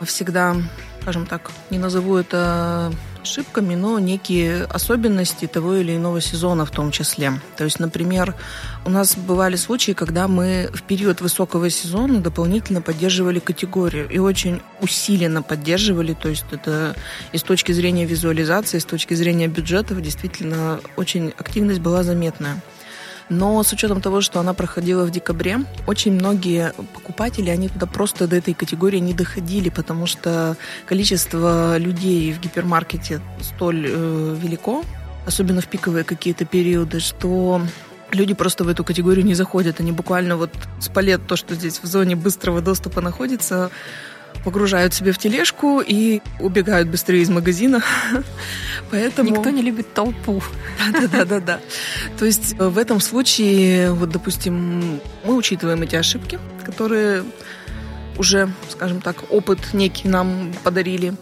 всегда, 0.01 0.55
скажем 1.01 1.25
так, 1.25 1.51
не 1.69 1.77
назову 1.77 2.17
это 2.17 2.91
ошибками, 3.25 3.75
но 3.75 3.99
некие 3.99 4.65
особенности 4.65 5.47
того 5.47 5.75
или 5.75 5.95
иного 5.95 6.21
сезона 6.21 6.65
в 6.65 6.71
том 6.71 6.91
числе. 6.91 7.33
То 7.57 7.63
есть, 7.63 7.79
например, 7.79 8.35
у 8.85 8.89
нас 8.91 9.17
бывали 9.17 9.55
случаи, 9.55 9.93
когда 9.93 10.27
мы 10.27 10.69
в 10.71 10.83
период 10.83 11.21
высокого 11.21 11.69
сезона 11.71 12.21
дополнительно 12.21 12.81
поддерживали 12.81 13.39
категорию 13.39 14.07
и 14.09 14.19
очень 14.19 14.61
усиленно 14.79 15.41
поддерживали, 15.41 16.13
то 16.13 16.29
есть 16.29 16.45
это 16.51 16.95
и 17.33 17.37
с 17.37 17.43
точки 17.43 17.71
зрения 17.71 18.05
визуализации, 18.05 18.77
и 18.77 18.79
с 18.79 18.85
точки 18.85 19.15
зрения 19.15 19.47
бюджетов 19.47 20.01
действительно 20.01 20.79
очень 20.95 21.33
активность 21.37 21.81
была 21.81 22.03
заметная. 22.03 22.61
Но 23.29 23.63
с 23.63 23.73
учетом 23.73 24.01
того, 24.01 24.21
что 24.21 24.39
она 24.39 24.53
проходила 24.53 25.03
в 25.03 25.11
декабре, 25.11 25.59
очень 25.87 26.13
многие 26.13 26.73
покупатели, 26.93 27.49
они 27.49 27.69
туда 27.69 27.87
просто 27.87 28.27
до 28.27 28.35
этой 28.35 28.53
категории 28.53 28.99
не 28.99 29.13
доходили, 29.13 29.69
потому 29.69 30.05
что 30.05 30.57
количество 30.85 31.77
людей 31.77 32.31
в 32.33 32.39
гипермаркете 32.39 33.21
столь 33.41 33.87
э, 33.89 34.37
велико, 34.39 34.83
особенно 35.25 35.61
в 35.61 35.67
пиковые 35.67 36.03
какие-то 36.03 36.45
периоды, 36.45 36.99
что 36.99 37.61
люди 38.11 38.33
просто 38.33 38.63
в 38.63 38.67
эту 38.67 38.83
категорию 38.83 39.25
не 39.25 39.33
заходят. 39.33 39.79
Они 39.79 39.91
буквально 39.91 40.37
вот 40.37 40.51
с 40.79 40.89
то, 41.27 41.35
что 41.35 41.55
здесь 41.55 41.79
в 41.81 41.85
зоне 41.87 42.15
быстрого 42.15 42.61
доступа 42.61 43.01
находится, 43.01 43.71
погружают 44.45 44.93
себе 44.93 45.11
в 45.11 45.17
тележку 45.17 45.81
и 45.81 46.21
убегают 46.39 46.87
быстрее 46.87 47.23
из 47.23 47.29
магазина. 47.29 47.83
Поэтому... 48.91 49.31
Никто 49.31 49.49
не 49.49 49.63
любит 49.63 49.93
толпу. 49.93 50.41
Да-да-да. 51.11 51.59
То 52.19 52.25
есть 52.25 52.55
э, 52.57 52.67
в 52.67 52.77
этом 52.77 53.01
случае, 53.01 53.91
вот, 53.91 54.09
допустим, 54.09 55.01
мы 55.25 55.35
учитываем 55.35 55.81
эти 55.81 55.95
ошибки, 55.95 56.39
которые 56.63 57.23
уже, 58.17 58.49
скажем 58.69 59.01
так, 59.01 59.17
опыт 59.31 59.73
некий 59.73 60.07
нам 60.07 60.53
подарили. 60.63 61.15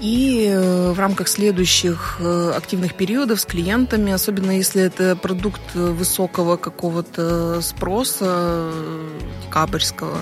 И 0.00 0.48
э, 0.50 0.92
в 0.92 0.98
рамках 0.98 1.28
следующих 1.28 2.16
э, 2.18 2.52
активных 2.56 2.94
периодов 2.94 3.40
с 3.40 3.44
клиентами, 3.44 4.10
особенно 4.10 4.52
если 4.56 4.82
это 4.82 5.16
продукт 5.16 5.74
высокого 5.74 6.56
какого-то 6.56 7.60
спроса, 7.60 8.72
декабрьского, 9.44 10.16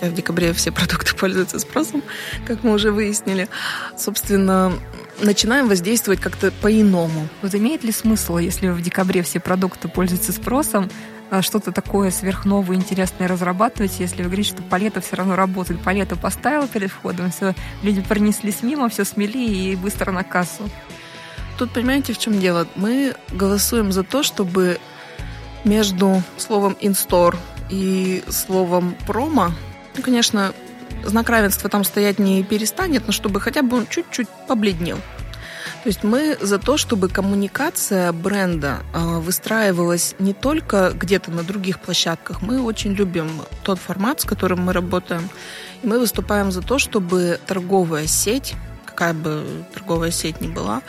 в 0.00 0.14
декабре 0.14 0.52
все 0.52 0.70
продукты 0.72 1.14
пользуются 1.14 1.58
спросом, 1.58 2.02
как 2.46 2.62
мы 2.62 2.72
уже 2.72 2.90
выяснили. 2.90 3.48
Собственно, 3.96 4.72
начинаем 5.20 5.68
воздействовать 5.68 6.20
как-то 6.20 6.50
по-иному. 6.50 7.28
Вот 7.42 7.54
имеет 7.54 7.84
ли 7.84 7.92
смысл, 7.92 8.38
если 8.38 8.68
в 8.68 8.80
декабре 8.82 9.22
все 9.22 9.40
продукты 9.40 9.88
пользуются 9.88 10.32
спросом, 10.32 10.90
а, 11.28 11.42
что-то 11.42 11.72
такое 11.72 12.10
сверхновое, 12.10 12.76
интересное 12.76 13.26
разрабатывать, 13.26 13.98
если 13.98 14.18
вы 14.18 14.28
говорите, 14.28 14.50
что 14.50 14.62
палета 14.62 15.00
все 15.00 15.16
равно 15.16 15.34
работает. 15.34 15.82
Палета 15.82 16.14
поставила 16.16 16.68
перед 16.68 16.90
входом, 16.90 17.30
все, 17.30 17.54
люди 17.82 18.00
пронеслись 18.00 18.62
мимо, 18.62 18.88
все 18.88 19.04
смели 19.04 19.38
и 19.38 19.76
быстро 19.76 20.12
на 20.12 20.22
кассу. 20.22 20.68
Тут 21.58 21.72
понимаете, 21.72 22.12
в 22.12 22.18
чем 22.18 22.38
дело? 22.38 22.68
Мы 22.76 23.14
голосуем 23.32 23.90
за 23.90 24.04
то, 24.04 24.22
чтобы 24.22 24.78
между 25.64 26.22
словом 26.36 26.76
«инстор» 26.80 27.36
и 27.70 28.22
словом 28.28 28.94
«промо» 29.06 29.52
Ну, 29.96 30.02
конечно, 30.02 30.52
знак 31.04 31.28
равенства 31.28 31.70
там 31.70 31.84
стоять 31.84 32.18
не 32.18 32.42
перестанет, 32.42 33.06
но 33.06 33.12
чтобы 33.12 33.40
хотя 33.40 33.62
бы 33.62 33.78
он 33.78 33.86
чуть-чуть 33.86 34.28
побледнел. 34.48 34.98
То 35.86 35.88
есть 35.88 36.02
мы 36.02 36.36
за 36.40 36.58
то, 36.58 36.76
чтобы 36.76 37.08
коммуникация 37.08 38.12
бренда 38.12 38.78
а, 38.92 39.20
выстраивалась 39.20 40.16
не 40.18 40.32
только 40.32 40.90
где-то 40.92 41.30
на 41.30 41.44
других 41.44 41.78
площадках. 41.78 42.42
Мы 42.42 42.60
очень 42.60 42.92
любим 42.94 43.30
тот 43.62 43.78
формат, 43.78 44.20
с 44.20 44.24
которым 44.24 44.62
мы 44.62 44.72
работаем. 44.72 45.28
И 45.82 45.86
мы 45.86 46.00
выступаем 46.00 46.50
за 46.50 46.60
то, 46.60 46.78
чтобы 46.80 47.38
торговая 47.46 48.08
сеть, 48.08 48.54
какая 48.84 49.14
бы 49.14 49.44
торговая 49.74 50.10
сеть 50.10 50.40
ни 50.40 50.48
была, 50.48 50.82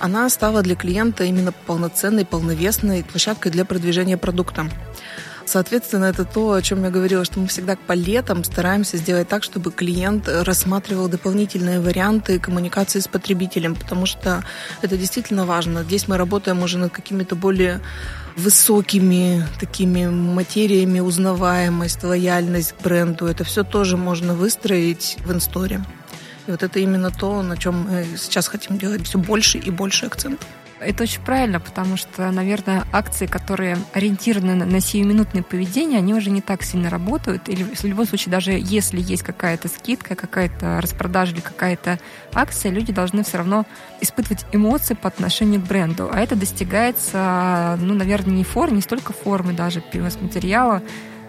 она 0.00 0.28
стала 0.28 0.62
для 0.62 0.74
клиента 0.74 1.22
именно 1.22 1.52
полноценной, 1.52 2.24
полновесной 2.24 3.04
площадкой 3.04 3.50
для 3.50 3.64
продвижения 3.64 4.16
продукта. 4.16 4.66
Соответственно, 5.52 6.06
это 6.06 6.24
то, 6.24 6.54
о 6.54 6.62
чем 6.62 6.82
я 6.82 6.88
говорила, 6.88 7.26
что 7.26 7.38
мы 7.38 7.46
всегда 7.46 7.76
по 7.76 7.92
летам 7.92 8.42
стараемся 8.42 8.96
сделать 8.96 9.28
так, 9.28 9.42
чтобы 9.42 9.70
клиент 9.70 10.26
рассматривал 10.26 11.08
дополнительные 11.08 11.78
варианты 11.78 12.38
коммуникации 12.38 13.00
с 13.00 13.06
потребителем, 13.06 13.74
потому 13.74 14.06
что 14.06 14.42
это 14.80 14.96
действительно 14.96 15.44
важно. 15.44 15.82
Здесь 15.82 16.08
мы 16.08 16.16
работаем 16.16 16.62
уже 16.62 16.78
над 16.78 16.90
какими-то 16.90 17.36
более 17.36 17.82
высокими 18.34 19.46
такими 19.60 20.06
материями, 20.06 21.00
узнаваемость, 21.00 22.02
лояльность 22.02 22.72
к 22.72 22.80
бренду. 22.82 23.26
Это 23.26 23.44
все 23.44 23.62
тоже 23.62 23.98
можно 23.98 24.32
выстроить 24.32 25.18
в 25.18 25.32
инсторе. 25.32 25.84
И 26.46 26.50
вот 26.50 26.62
это 26.62 26.78
именно 26.78 27.10
то, 27.10 27.42
на 27.42 27.58
чем 27.58 27.90
мы 27.90 28.06
сейчас 28.16 28.48
хотим 28.48 28.78
делать 28.78 29.04
все 29.04 29.18
больше 29.18 29.58
и 29.58 29.70
больше 29.70 30.06
акцентов. 30.06 30.48
Это 30.84 31.04
очень 31.04 31.22
правильно, 31.22 31.60
потому 31.60 31.96
что, 31.96 32.30
наверное, 32.30 32.84
акции, 32.92 33.26
которые 33.26 33.78
ориентированы 33.92 34.54
на, 34.54 34.80
сиюминутное 34.80 35.42
поведение, 35.42 35.98
они 35.98 36.14
уже 36.14 36.30
не 36.30 36.40
так 36.40 36.62
сильно 36.62 36.90
работают. 36.90 37.48
Или 37.48 37.62
в 37.62 37.84
любом 37.84 38.06
случае, 38.06 38.32
даже 38.32 38.52
если 38.52 39.00
есть 39.00 39.22
какая-то 39.22 39.68
скидка, 39.68 40.14
какая-то 40.14 40.80
распродажа 40.80 41.32
или 41.32 41.40
какая-то 41.40 41.98
акция, 42.34 42.72
люди 42.72 42.92
должны 42.92 43.22
все 43.22 43.38
равно 43.38 43.66
испытывать 44.00 44.44
эмоции 44.52 44.94
по 44.94 45.08
отношению 45.08 45.60
к 45.60 45.64
бренду. 45.64 46.10
А 46.12 46.20
это 46.20 46.36
достигается, 46.36 47.78
ну, 47.80 47.94
наверное, 47.94 48.34
не 48.34 48.44
формы, 48.44 48.76
не 48.76 48.82
столько 48.82 49.12
формы 49.12 49.52
даже 49.52 49.82
POS-материала, 49.92 50.82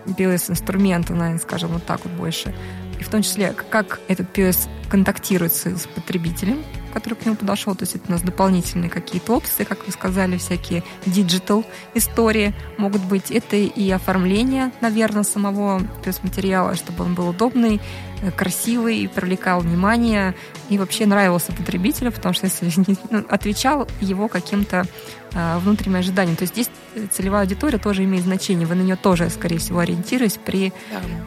POS-инструмента, 0.06 1.14
наверное, 1.14 1.40
скажем 1.40 1.72
вот 1.72 1.86
так 1.86 2.04
вот 2.04 2.14
больше. 2.14 2.54
И 3.00 3.04
в 3.04 3.10
том 3.10 3.22
числе, 3.22 3.54
как 3.70 4.00
этот 4.08 4.36
POS 4.36 4.68
контактирует 4.90 5.54
с 5.54 5.88
потребителем, 5.96 6.64
который 6.94 7.16
к 7.16 7.26
нему 7.26 7.36
подошел. 7.36 7.76
То 7.76 7.84
есть 7.84 7.96
это 7.96 8.06
у 8.08 8.12
нас 8.12 8.22
дополнительные 8.22 8.90
какие-то 8.90 9.34
опции, 9.34 9.64
как 9.64 9.86
вы 9.86 9.92
сказали, 9.92 10.38
всякие 10.38 10.84
digital 11.06 11.66
истории 11.94 12.54
могут 12.78 13.04
быть. 13.04 13.32
Это 13.32 13.56
и 13.56 13.90
оформление, 13.92 14.72
наверное, 14.82 15.24
самого 15.24 15.82
материала, 16.22 16.76
чтобы 16.76 17.04
он 17.04 17.16
был 17.16 17.30
удобный, 17.30 17.82
э, 18.22 18.32
красивый, 18.32 19.00
и 19.00 19.08
привлекал 19.08 19.62
внимание 19.62 20.36
и 20.70 20.78
вообще 20.78 21.06
нравился 21.06 21.52
потребителю, 21.52 22.12
потому 22.12 22.34
что 22.34 22.46
если 22.46 22.72
ну, 23.10 23.26
отвечал 23.30 23.88
его 24.00 24.28
каким-то 24.28 24.86
э, 25.34 25.58
внутренним 25.60 25.98
ожиданиям. 25.98 26.36
То 26.36 26.44
есть 26.44 26.54
здесь 26.54 26.70
целевая 27.12 27.42
аудитория 27.42 27.78
тоже 27.78 28.04
имеет 28.04 28.24
значение. 28.24 28.68
Вы 28.68 28.76
на 28.76 28.82
нее 28.82 28.96
тоже, 28.96 29.30
скорее 29.30 29.58
всего, 29.58 29.80
ориентируетесь 29.80 30.40
при 30.44 30.72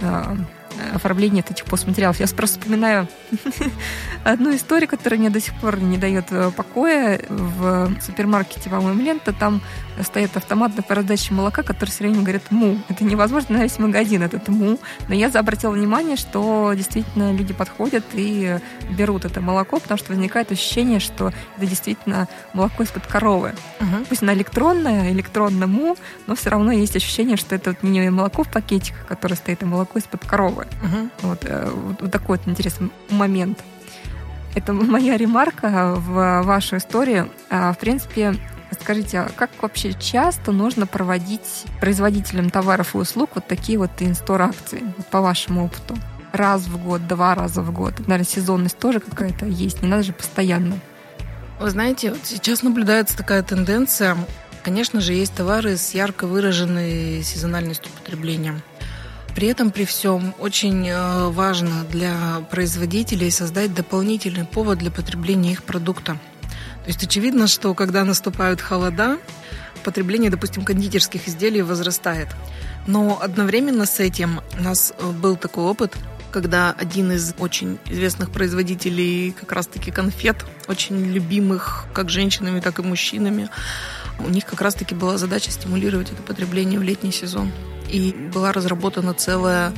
э, 0.01 0.37
оформления 0.95 1.45
этих 1.49 1.65
постматериалов. 1.65 2.21
Я 2.21 2.27
просто 2.29 2.59
вспоминаю 2.59 3.09
одну 4.25 4.55
историю, 4.55 4.89
которая 4.89 5.19
мне 5.21 5.31
до 5.31 5.41
сих 5.41 5.55
пор 5.61 5.81
не 5.81 5.99
дает 5.99 6.27
э, 6.31 6.51
покоя. 6.51 7.21
В 7.29 7.93
супермаркете, 8.01 8.71
по-моему, 8.71 9.03
лента, 9.03 9.33
там 9.33 9.61
стоит 10.03 10.37
автомат 10.37 10.73
по 10.87 10.95
раздаче 10.95 11.33
молока, 11.33 11.63
который 11.63 11.91
все 11.91 12.05
время 12.05 12.21
говорит 12.21 12.51
«му». 12.51 12.79
Это 12.89 13.05
невозможно 13.05 13.59
на 13.59 13.63
весь 13.63 13.79
магазин, 13.79 14.23
этот 14.23 14.49
«му». 14.49 14.79
Но 15.09 15.15
я 15.15 15.29
обратила 15.29 15.73
внимание, 15.73 16.17
что 16.17 16.73
действительно 16.75 17.33
люди 17.33 17.55
подходят 17.55 18.05
и 18.13 18.59
берут 18.91 19.25
это 19.25 19.41
молоко, 19.41 19.79
потому 19.79 19.99
что 19.99 20.13
возникает 20.13 20.53
ощущение, 20.53 21.01
что 21.01 21.33
это 21.57 21.67
действительно 21.67 22.29
молоко 22.53 22.83
из-под 22.83 23.07
коровы. 23.07 23.55
Угу. 23.81 24.05
Пусть 24.09 24.23
она 24.23 24.35
электронная, 24.35 25.13
электронно 25.13 25.67
«му», 25.67 25.97
но 26.27 26.35
все 26.35 26.51
равно 26.51 26.73
есть 26.73 26.97
ощущение, 26.97 27.37
что 27.37 27.55
это 27.55 27.71
вот 27.71 27.83
не 27.83 28.11
молоко 28.11 28.45
в 28.45 28.51
пакетиках, 28.51 29.07
которое 29.07 29.37
стоит, 29.37 29.63
а 29.63 29.67
молоко 29.67 29.99
из-под 29.99 30.25
коровы. 30.25 30.66
Угу. 30.83 31.29
Вот, 31.29 31.39
э, 31.45 31.71
вот, 31.71 32.11
такой 32.11 32.39
вот 32.39 32.49
интересный 32.49 32.91
момент. 33.11 33.63
Это 34.55 34.73
моя 34.73 35.17
ремарка 35.17 35.95
в 35.97 36.43
вашу 36.43 36.79
историю. 36.79 37.31
А, 37.51 37.73
в 37.73 37.79
принципе, 37.79 38.35
Скажите, 38.81 39.21
а 39.21 39.31
как 39.35 39.51
вообще 39.63 39.93
часто 39.95 40.53
нужно 40.53 40.87
проводить 40.87 41.65
производителям 41.81 42.51
товаров 42.51 42.95
и 42.95 42.99
услуг 42.99 43.31
вот 43.35 43.47
такие 43.47 43.79
вот 43.79 43.91
инстор 44.01 44.43
акции, 44.43 44.83
по 45.11 45.21
вашему 45.21 45.65
опыту? 45.65 45.97
Раз 46.33 46.63
в 46.63 46.83
год, 46.83 47.07
два 47.07 47.35
раза 47.35 47.63
в 47.63 47.73
год. 47.73 47.99
Наверное, 48.01 48.25
сезонность 48.25 48.79
тоже 48.79 49.01
какая-то 49.01 49.47
есть, 49.47 49.83
не 49.83 49.89
надо 49.89 50.03
же 50.03 50.13
постоянно. 50.13 50.79
Вы 51.61 51.71
знаете, 51.71 52.11
вот 52.11 52.21
сейчас 52.25 52.63
наблюдается 52.63 53.17
такая 53.17 53.43
тенденция. 53.43 54.17
Конечно 54.63 55.01
же, 55.01 55.15
есть 55.15 55.35
товары 55.35 55.77
с 55.77 55.95
ярко 55.95 56.27
выраженной 56.27 57.23
сезональностью 57.23 57.91
потребления. 57.93 58.61
При 59.37 59.49
этом, 59.49 59.71
при 59.71 59.85
всем, 59.85 60.35
очень 60.39 60.89
э, 60.89 61.29
важно 61.29 61.85
для 61.93 62.41
производителей 62.51 63.31
создать 63.31 63.75
дополнительный 63.75 64.47
повод 64.47 64.79
для 64.79 64.91
потребления 64.91 65.53
их 65.53 65.63
продукта. 65.63 66.19
То 66.85 66.87
есть 66.87 67.05
очевидно, 67.05 67.47
что 67.47 67.75
когда 67.75 68.03
наступают 68.05 68.63
холода, 68.63 69.19
потребление, 69.85 70.31
допустим, 70.31 70.65
кондитерских 70.65 71.29
изделий 71.29 71.61
возрастает. 71.61 72.29
Но 72.87 73.19
одновременно 73.21 73.85
с 73.85 74.01
этим 74.01 74.41
у 74.59 74.63
нас 74.63 74.95
э, 74.99 75.11
был 75.11 75.37
такой 75.37 75.65
опыт, 75.65 75.95
когда 76.31 76.73
один 76.73 77.13
из 77.13 77.35
очень 77.39 77.79
известных 77.85 78.31
производителей 78.31 79.33
как 79.33 79.53
раз-таки 79.53 79.91
конфет, 79.91 80.47
очень 80.67 81.13
любимых 81.13 81.85
как 81.93 82.09
женщинами, 82.09 82.61
так 82.61 82.79
и 82.79 82.83
мужчинами, 82.83 83.51
у 84.19 84.29
них 84.29 84.45
как 84.45 84.61
раз-таки 84.61 84.95
была 84.95 85.19
задача 85.19 85.51
стимулировать 85.51 86.11
это 86.11 86.23
потребление 86.23 86.79
в 86.79 86.83
летний 86.83 87.13
сезон. 87.13 87.51
И 87.91 88.13
была 88.33 88.53
разработана 88.53 89.15
целая 89.15 89.73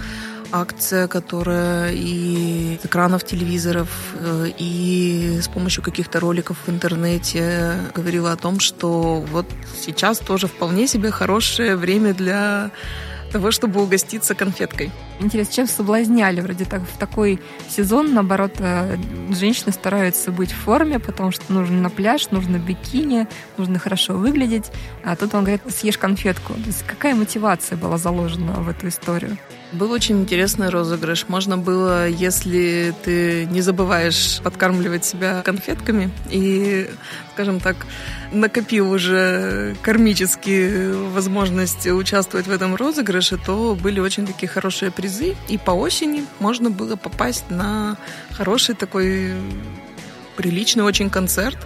акция, 0.50 1.08
которая 1.08 1.92
и 1.92 2.78
с 2.82 2.86
экранов 2.86 3.24
телевизоров, 3.24 3.88
э, 4.14 4.50
и 4.58 5.40
с 5.42 5.48
помощью 5.48 5.82
каких-то 5.82 6.20
роликов 6.20 6.56
в 6.66 6.70
интернете 6.70 7.74
говорила 7.94 8.32
о 8.32 8.36
том, 8.36 8.60
что 8.60 9.20
вот 9.30 9.46
сейчас 9.80 10.18
тоже 10.18 10.46
вполне 10.46 10.86
себе 10.86 11.10
хорошее 11.10 11.76
время 11.76 12.14
для 12.14 12.70
того, 13.30 13.50
чтобы 13.50 13.82
угоститься 13.82 14.34
конфеткой. 14.34 14.90
Интересно, 15.20 15.54
чем 15.54 15.66
соблазняли? 15.66 16.40
Вроде 16.40 16.64
так 16.64 16.82
в 16.82 16.98
такой 16.98 17.40
сезон, 17.68 18.14
наоборот, 18.14 18.54
э, 18.58 18.96
женщины 19.30 19.72
стараются 19.72 20.30
быть 20.30 20.52
в 20.52 20.56
форме, 20.56 20.98
потому 20.98 21.30
что 21.30 21.52
нужно 21.52 21.80
на 21.80 21.90
пляж, 21.90 22.30
нужно 22.30 22.56
бикини, 22.56 23.26
нужно 23.56 23.78
хорошо 23.78 24.14
выглядеть. 24.14 24.70
А 25.04 25.16
тут 25.16 25.34
он 25.34 25.44
говорит, 25.44 25.62
съешь 25.68 25.98
конфетку. 25.98 26.54
То 26.54 26.66
есть 26.66 26.84
какая 26.86 27.14
мотивация 27.14 27.76
была 27.76 27.98
заложена 27.98 28.52
в 28.54 28.68
эту 28.68 28.88
историю? 28.88 29.36
Был 29.72 29.92
очень 29.92 30.22
интересный 30.22 30.70
розыгрыш. 30.70 31.26
Можно 31.28 31.58
было, 31.58 32.08
если 32.08 32.94
ты 33.04 33.44
не 33.46 33.60
забываешь 33.60 34.40
подкармливать 34.42 35.04
себя 35.04 35.42
конфетками 35.42 36.10
и, 36.30 36.88
скажем 37.34 37.60
так, 37.60 37.76
накопил 38.32 38.90
уже 38.90 39.76
кармически 39.82 40.92
возможность 41.12 41.86
участвовать 41.86 42.46
в 42.46 42.50
этом 42.50 42.76
розыгрыше, 42.76 43.36
то 43.36 43.74
были 43.74 44.00
очень 44.00 44.26
такие 44.26 44.48
хорошие 44.48 44.90
призы. 44.90 45.36
И 45.48 45.58
по 45.58 45.72
осени 45.72 46.24
можно 46.38 46.70
было 46.70 46.96
попасть 46.96 47.50
на 47.50 47.98
хороший 48.30 48.74
такой 48.74 49.34
приличный 50.36 50.84
очень 50.84 51.10
концерт 51.10 51.58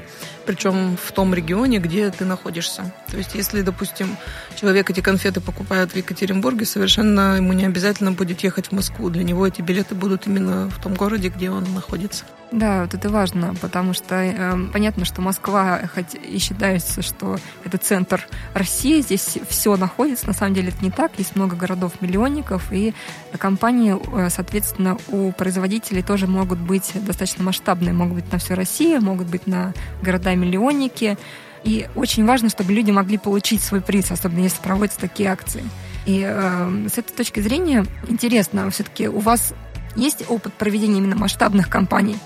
причем 0.44 0.96
в 1.02 1.12
том 1.12 1.34
регионе, 1.34 1.78
где 1.78 2.10
ты 2.10 2.24
находишься. 2.24 2.92
То 3.12 3.18
есть, 3.18 3.34
если, 3.34 3.60
допустим, 3.60 4.16
человек 4.56 4.88
эти 4.88 5.00
конфеты 5.00 5.42
покупает 5.42 5.92
в 5.92 5.96
Екатеринбурге, 5.96 6.64
совершенно 6.64 7.36
ему 7.36 7.52
не 7.52 7.66
обязательно 7.66 8.10
будет 8.10 8.40
ехать 8.40 8.68
в 8.68 8.72
Москву. 8.72 9.10
Для 9.10 9.22
него 9.22 9.46
эти 9.46 9.60
билеты 9.60 9.94
будут 9.94 10.26
именно 10.26 10.70
в 10.70 10.82
том 10.82 10.94
городе, 10.94 11.28
где 11.28 11.50
он 11.50 11.74
находится. 11.74 12.24
Да, 12.52 12.82
вот 12.82 12.94
это 12.94 13.10
важно, 13.10 13.54
потому 13.60 13.92
что 13.92 14.14
э, 14.14 14.56
понятно, 14.72 15.04
что 15.04 15.20
Москва, 15.20 15.80
хоть 15.94 16.14
и 16.14 16.38
считается, 16.38 17.02
что 17.02 17.36
это 17.64 17.76
центр 17.76 18.26
России, 18.54 19.02
здесь 19.02 19.38
все 19.48 19.76
находится, 19.76 20.26
на 20.26 20.32
самом 20.34 20.54
деле 20.54 20.68
это 20.68 20.82
не 20.82 20.90
так, 20.90 21.12
есть 21.18 21.34
много 21.34 21.56
городов-миллионников, 21.56 22.70
и 22.70 22.94
компании, 23.38 23.96
э, 24.18 24.30
соответственно, 24.30 24.98
у 25.08 25.32
производителей 25.32 26.02
тоже 26.02 26.26
могут 26.26 26.58
быть 26.58 26.92
достаточно 26.94 27.42
масштабные, 27.42 27.92
могут 27.94 28.16
быть 28.16 28.32
на 28.32 28.38
всю 28.38 28.54
Россию, 28.54 29.02
могут 29.02 29.28
быть 29.28 29.46
на 29.46 29.72
города-миллионники, 30.02 31.16
и 31.64 31.88
очень 31.94 32.24
важно, 32.24 32.48
чтобы 32.48 32.72
люди 32.72 32.90
могли 32.90 33.18
получить 33.18 33.62
свой 33.62 33.80
приз, 33.80 34.10
особенно 34.10 34.40
если 34.40 34.60
проводятся 34.60 35.00
такие 35.00 35.30
акции. 35.30 35.62
И 36.06 36.24
э, 36.26 36.88
с 36.92 36.98
этой 36.98 37.12
точки 37.12 37.40
зрения 37.40 37.84
интересно, 38.08 38.68
все-таки 38.70 39.08
у 39.08 39.20
вас 39.20 39.54
есть 39.94 40.24
опыт 40.28 40.52
проведения 40.54 40.98
именно 40.98 41.16
масштабных 41.16 41.68
кампаний? 41.68 42.16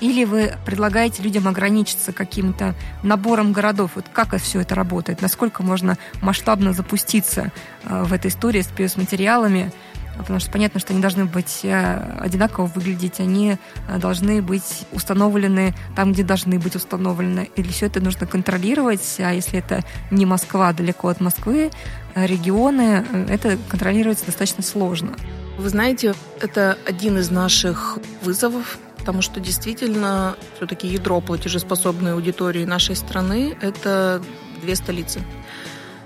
Или 0.00 0.24
вы 0.24 0.54
предлагаете 0.66 1.22
людям 1.22 1.48
ограничиться 1.48 2.12
каким-то 2.12 2.74
набором 3.02 3.52
городов? 3.52 3.92
Вот 3.94 4.04
как 4.12 4.36
все 4.36 4.60
это 4.60 4.74
работает? 4.74 5.22
Насколько 5.22 5.62
можно 5.62 5.96
масштабно 6.20 6.72
запуститься 6.72 7.50
э, 7.84 8.02
в 8.04 8.12
этой 8.12 8.28
истории 8.28 8.60
с 8.60 8.68
биосматериалами? 8.68 9.72
Потому 10.16 10.40
что 10.40 10.50
понятно, 10.50 10.80
что 10.80 10.92
они 10.92 11.02
должны 11.02 11.24
быть 11.24 11.60
э, 11.62 12.18
одинаково 12.20 12.66
выглядеть, 12.66 13.20
они 13.20 13.58
э, 13.88 13.98
должны 13.98 14.42
быть 14.42 14.86
установлены 14.92 15.74
там, 15.94 16.12
где 16.12 16.22
должны 16.22 16.58
быть 16.58 16.76
установлены. 16.76 17.50
Или 17.56 17.68
все 17.68 17.86
это 17.86 18.00
нужно 18.00 18.26
контролировать, 18.26 19.16
а 19.18 19.32
если 19.32 19.58
это 19.58 19.84
не 20.10 20.26
Москва, 20.26 20.72
далеко 20.72 21.08
от 21.08 21.20
Москвы, 21.20 21.70
регионы, 22.14 23.04
это 23.28 23.58
контролируется 23.68 24.26
достаточно 24.26 24.62
сложно. 24.62 25.14
Вы 25.58 25.68
знаете, 25.68 26.14
это 26.40 26.78
один 26.86 27.18
из 27.18 27.30
наших 27.30 27.98
вызовов 28.22 28.78
потому 29.06 29.22
что 29.22 29.38
действительно 29.38 30.34
все-таки 30.56 30.88
ядро 30.88 31.20
платежеспособной 31.20 32.14
аудитории 32.14 32.64
нашей 32.64 32.96
страны– 32.96 33.56
это 33.60 34.20
две 34.60 34.74
столицы. 34.74 35.22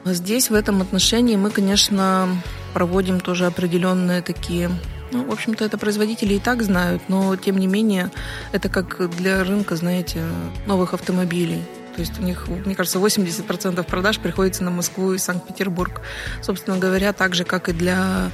Здесь 0.05 0.51
в 0.51 0.55
этом 0.55 0.83
отношении 0.83 1.37
мы, 1.37 1.49
конечно, 1.49 2.29
проводим 2.71 3.21
тоже 3.21 3.47
определенные 3.47 4.23
такие 4.23 4.71
ну, 5.13 5.25
в 5.25 5.33
общем-то, 5.33 5.65
это 5.65 5.77
производители 5.77 6.35
и 6.35 6.39
так 6.39 6.63
знают, 6.63 7.03
но, 7.09 7.35
тем 7.35 7.59
не 7.59 7.67
менее, 7.67 8.13
это 8.53 8.69
как 8.69 9.11
для 9.17 9.43
рынка, 9.43 9.75
знаете, 9.75 10.23
новых 10.67 10.95
автомобилей. 10.95 11.63
То 11.97 12.01
есть 12.01 12.19
у 12.21 12.23
них, 12.23 12.47
мне 12.47 12.77
кажется, 12.77 12.99
80% 12.99 13.83
продаж 13.85 14.21
приходится 14.21 14.63
на 14.63 14.71
Москву 14.71 15.13
и 15.13 15.19
Санкт-Петербург. 15.19 16.01
Собственно 16.43 16.79
говоря, 16.79 17.13
так 17.13 17.35
же, 17.35 17.45
как 17.45 17.69
и 17.69 17.73
для 17.73 18.31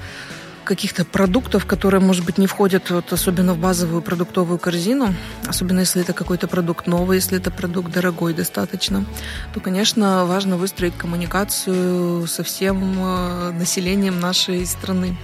каких-то 0.67 1.05
продуктов, 1.05 1.65
которые, 1.65 2.01
может 2.01 2.27
быть, 2.27 2.37
не 2.37 2.47
входят 2.47 2.91
вот, 2.91 3.13
особенно 3.13 3.55
в 3.55 3.59
базовую 3.59 4.03
продуктовую 4.03 4.59
корзину, 4.59 5.15
особенно 5.47 5.81
если 5.81 6.03
это 6.03 6.13
какой-то 6.13 6.49
продукт 6.49 6.87
новый, 6.87 7.17
если 7.17 7.39
это 7.39 7.51
продукт 7.51 7.91
дорогой 7.91 8.35
достаточно, 8.35 9.07
то, 9.55 9.61
конечно, 9.61 10.27
важно 10.27 10.59
выстроить 10.59 10.97
коммуникацию 10.97 12.27
со 12.27 12.43
всем 12.43 12.99
э, 12.99 13.51
населением 13.53 14.21
нашей 14.21 14.67
страны. 14.67 15.17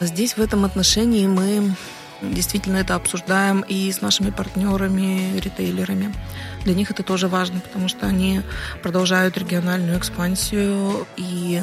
Здесь 0.00 0.36
в 0.36 0.40
этом 0.40 0.64
отношении 0.64 1.26
мы 1.26 1.74
действительно 2.20 2.78
это 2.78 2.94
обсуждаем 2.94 3.60
и 3.60 3.90
с 3.90 4.00
нашими 4.00 4.30
партнерами, 4.30 5.38
ритейлерами. 5.38 6.12
Для 6.64 6.74
них 6.74 6.90
это 6.90 7.02
тоже 7.02 7.28
важно, 7.28 7.60
потому 7.60 7.88
что 7.88 8.06
они 8.06 8.42
продолжают 8.82 9.38
региональную 9.38 9.98
экспансию 9.98 11.06
и 11.16 11.62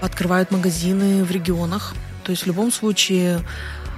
открывают 0.00 0.50
магазины 0.50 1.24
в 1.24 1.30
регионах. 1.30 1.94
То 2.30 2.32
есть 2.32 2.44
в 2.44 2.46
любом 2.46 2.70
случае 2.70 3.40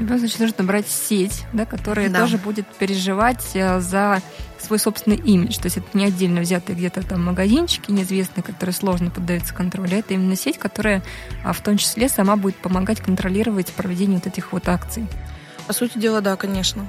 Значит, 0.01 0.41
нужно 0.41 0.65
брать 0.65 0.89
сеть, 0.89 1.45
да, 1.53 1.67
которая 1.67 2.09
да. 2.09 2.21
тоже 2.21 2.39
будет 2.39 2.67
переживать 2.67 3.45
э, 3.53 3.79
за 3.81 4.23
свой 4.59 4.79
собственный 4.79 5.19
имидж. 5.19 5.59
То 5.59 5.67
есть 5.67 5.77
это 5.77 5.87
не 5.93 6.07
отдельно 6.07 6.41
взятые 6.41 6.75
где-то 6.75 7.07
там 7.07 7.23
магазинчики 7.23 7.91
неизвестные, 7.91 8.43
которые 8.43 8.73
сложно 8.73 9.11
поддаются 9.11 9.53
контролю. 9.53 9.99
Это 9.99 10.15
именно 10.15 10.35
сеть, 10.35 10.57
которая 10.57 11.03
а, 11.45 11.53
в 11.53 11.61
том 11.61 11.77
числе 11.77 12.09
сама 12.09 12.37
будет 12.37 12.57
помогать 12.57 13.03
контролировать 13.03 13.71
проведение 13.73 14.17
вот 14.17 14.27
этих 14.27 14.55
вот 14.55 14.67
акций. 14.67 15.07
По 15.67 15.75
сути 15.75 15.99
дела, 15.99 16.23
да, 16.23 16.37
конечно. 16.37 16.87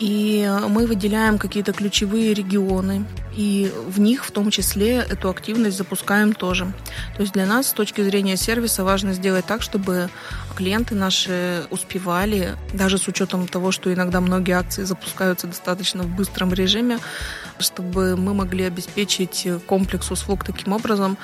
И 0.00 0.52
мы 0.68 0.88
выделяем 0.88 1.38
какие-то 1.38 1.72
ключевые 1.72 2.34
регионы, 2.34 3.06
и 3.36 3.70
в 3.86 4.00
них 4.00 4.24
в 4.24 4.30
том 4.30 4.50
числе 4.50 4.96
эту 4.96 5.28
активность 5.28 5.76
запускаем 5.76 6.32
тоже. 6.32 6.72
То 7.16 7.22
есть 7.22 7.34
для 7.34 7.46
нас 7.46 7.68
с 7.68 7.72
точки 7.72 8.00
зрения 8.02 8.36
сервиса 8.36 8.82
важно 8.82 9.12
сделать 9.12 9.44
так, 9.44 9.62
чтобы 9.62 10.08
клиенты 10.56 10.94
наши 10.94 11.64
успевали, 11.70 12.56
даже 12.72 12.96
с 12.96 13.06
учетом 13.08 13.46
того, 13.46 13.72
что 13.72 13.92
иногда 13.92 14.20
многие 14.20 14.56
акции 14.56 14.84
запускаются 14.84 15.46
достаточно 15.46 16.02
в 16.02 16.08
быстром 16.08 16.52
режиме, 16.54 16.98
чтобы 17.58 18.16
мы 18.16 18.32
могли 18.32 18.64
обеспечить 18.64 19.46
комплекс 19.66 20.10
услуг 20.10 20.42
таким 20.44 20.72
образом, 20.72 21.18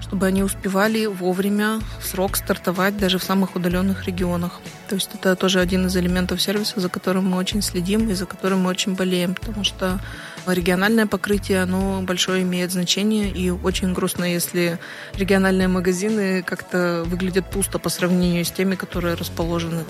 чтобы 0.00 0.26
они 0.26 0.42
успевали 0.42 1.04
вовремя, 1.06 1.80
в 2.00 2.06
срок 2.06 2.36
стартовать 2.36 2.96
даже 2.96 3.18
в 3.18 3.24
самых 3.24 3.56
удаленных 3.56 4.06
регионах. 4.06 4.60
То 4.88 4.94
есть 4.94 5.10
это 5.14 5.36
тоже 5.36 5.60
один 5.60 5.86
из 5.86 5.96
элементов 5.96 6.40
сервиса, 6.40 6.80
за 6.80 6.88
которым 6.88 7.30
мы 7.30 7.36
очень 7.36 7.62
следим 7.62 8.08
и 8.08 8.14
за 8.14 8.24
которым 8.24 8.60
мы 8.60 8.70
очень 8.70 8.94
болеем, 8.94 9.34
потому 9.34 9.64
что 9.64 10.00
региональное 10.46 11.06
покрытие, 11.06 11.62
оно 11.62 12.02
большое 12.02 12.42
имеет 12.42 12.72
значение, 12.72 13.30
и 13.30 13.50
очень 13.50 13.92
грустно, 13.92 14.24
если 14.24 14.78
региональные 15.14 15.68
магазины 15.68 16.42
как-то 16.42 17.04
выглядят 17.06 17.50
пусто 17.50 17.78
по 17.78 17.88
сравнению 17.88 18.44
с 18.44 18.50
теми, 18.50 18.74
которые 18.74 19.14
расположены 19.14 19.84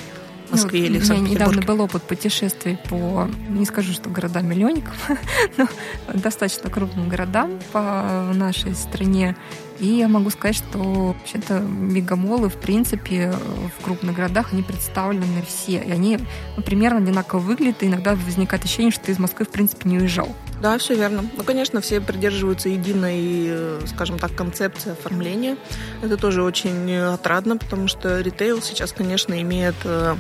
Москве 0.53 0.81
ну, 0.81 0.87
или 0.87 0.99
в 0.99 1.05
Санкт-Петербурге? 1.05 1.21
У 1.21 1.25
меня 1.25 1.35
недавно 1.35 1.62
был 1.62 1.85
опыт 1.85 2.03
путешествий 2.03 2.79
по, 2.88 3.29
не 3.49 3.65
скажу, 3.65 3.93
что 3.93 4.09
городам-миллионникам, 4.09 4.95
но 5.57 5.69
достаточно 6.12 6.71
крупным 6.71 7.09
городам 7.09 7.59
по 7.73 8.31
нашей 8.35 8.75
стране. 8.75 9.37
И 9.83 9.87
я 9.87 10.07
могу 10.07 10.31
сказать, 10.31 10.55
что 10.55 10.79
вообще-то 10.79 11.59
мегамолы, 11.59 12.49
в 12.49 12.55
принципе, 12.55 13.33
в 13.33 13.85
крупных 13.85 14.15
городах, 14.15 14.53
они 14.53 14.62
представлены 14.62 15.43
все. 15.45 15.79
И 15.79 15.91
они 15.91 16.21
ну, 16.57 16.62
примерно 16.62 16.99
одинаково 16.99 17.41
выглядят, 17.41 17.83
и 17.83 17.87
иногда 17.87 18.15
возникает 18.15 18.65
ощущение, 18.65 18.93
что 18.93 19.07
ты 19.07 19.12
из 19.12 19.19
Москвы, 19.19 19.45
в 19.45 19.49
принципе, 19.49 19.88
не 19.88 19.99
уезжал. 19.99 20.29
Да, 20.61 20.79
все 20.79 20.95
верно. 20.95 21.25
Ну, 21.37 21.43
конечно, 21.43 21.81
все 21.81 22.01
придерживаются 22.01 22.69
единой, 22.69 23.81
скажем 23.88 24.21
так, 24.21 24.37
концепции 24.37 24.93
оформления. 24.93 25.57
Это 26.01 26.17
тоже 26.17 26.45
очень 26.45 26.95
отрадно, 26.95 27.57
потому 27.57 27.88
что 27.88 28.21
ритейл 28.21 28.62
сейчас, 28.62 28.93
конечно, 28.93 29.41
имеет 29.43 29.75
э, 29.83 30.15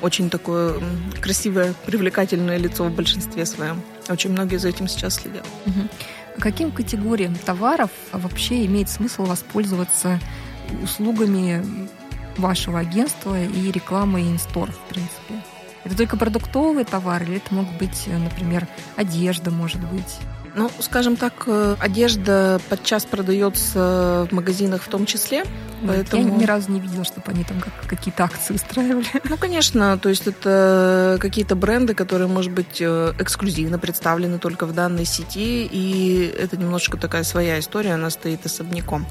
очень 0.00 0.30
такое 0.30 0.74
красивое, 1.20 1.74
привлекательное 1.86 2.56
лицо 2.56 2.84
в 2.84 2.92
большинстве 2.92 3.46
своем. 3.46 3.82
Очень 4.08 4.32
многие 4.32 4.56
за 4.56 4.68
этим 4.68 4.88
сейчас 4.88 5.14
следят. 5.16 5.46
Угу. 5.66 5.88
Каким 6.40 6.70
категориям 6.70 7.34
товаров 7.34 7.90
вообще 8.12 8.64
имеет 8.66 8.88
смысл 8.88 9.24
воспользоваться 9.24 10.20
услугами 10.82 11.88
вашего 12.36 12.78
агентства 12.78 13.40
и 13.40 13.72
рекламы 13.72 14.22
инстор, 14.22 14.70
в 14.70 14.80
принципе? 14.88 15.42
Это 15.84 15.96
только 15.96 16.16
продуктовые 16.16 16.84
товары 16.84 17.24
или 17.24 17.36
это 17.36 17.54
могут 17.54 17.76
быть, 17.78 18.06
например, 18.06 18.68
одежда, 18.96 19.50
может 19.50 19.82
быть? 19.84 20.18
Ну, 20.54 20.70
скажем 20.80 21.16
так, 21.16 21.44
э, 21.46 21.76
одежда 21.78 22.60
подчас 22.68 23.04
продается 23.04 24.26
в 24.30 24.34
магазинах 24.34 24.82
в 24.82 24.88
том 24.88 25.06
числе. 25.06 25.44
Поэтому... 25.86 26.22
Я 26.22 26.30
ни 26.30 26.44
разу 26.44 26.72
не 26.72 26.80
видела, 26.80 27.04
чтобы 27.04 27.24
они 27.28 27.44
там 27.44 27.62
какие-то 27.86 28.24
акции 28.24 28.54
устраивали. 28.54 29.06
Ну, 29.28 29.36
конечно, 29.36 29.98
то 29.98 30.08
есть 30.08 30.26
это 30.26 31.18
какие-то 31.20 31.54
бренды, 31.54 31.94
которые, 31.94 32.28
может 32.28 32.52
быть, 32.52 32.80
э, 32.80 33.12
эксклюзивно 33.18 33.78
представлены 33.78 34.38
только 34.38 34.66
в 34.66 34.74
данной 34.74 35.04
сети, 35.04 35.68
и 35.70 36.34
это 36.38 36.56
немножечко 36.56 36.96
такая 36.96 37.22
своя 37.24 37.58
история, 37.58 37.94
она 37.94 38.10
стоит 38.10 38.44
особняком. 38.46 39.06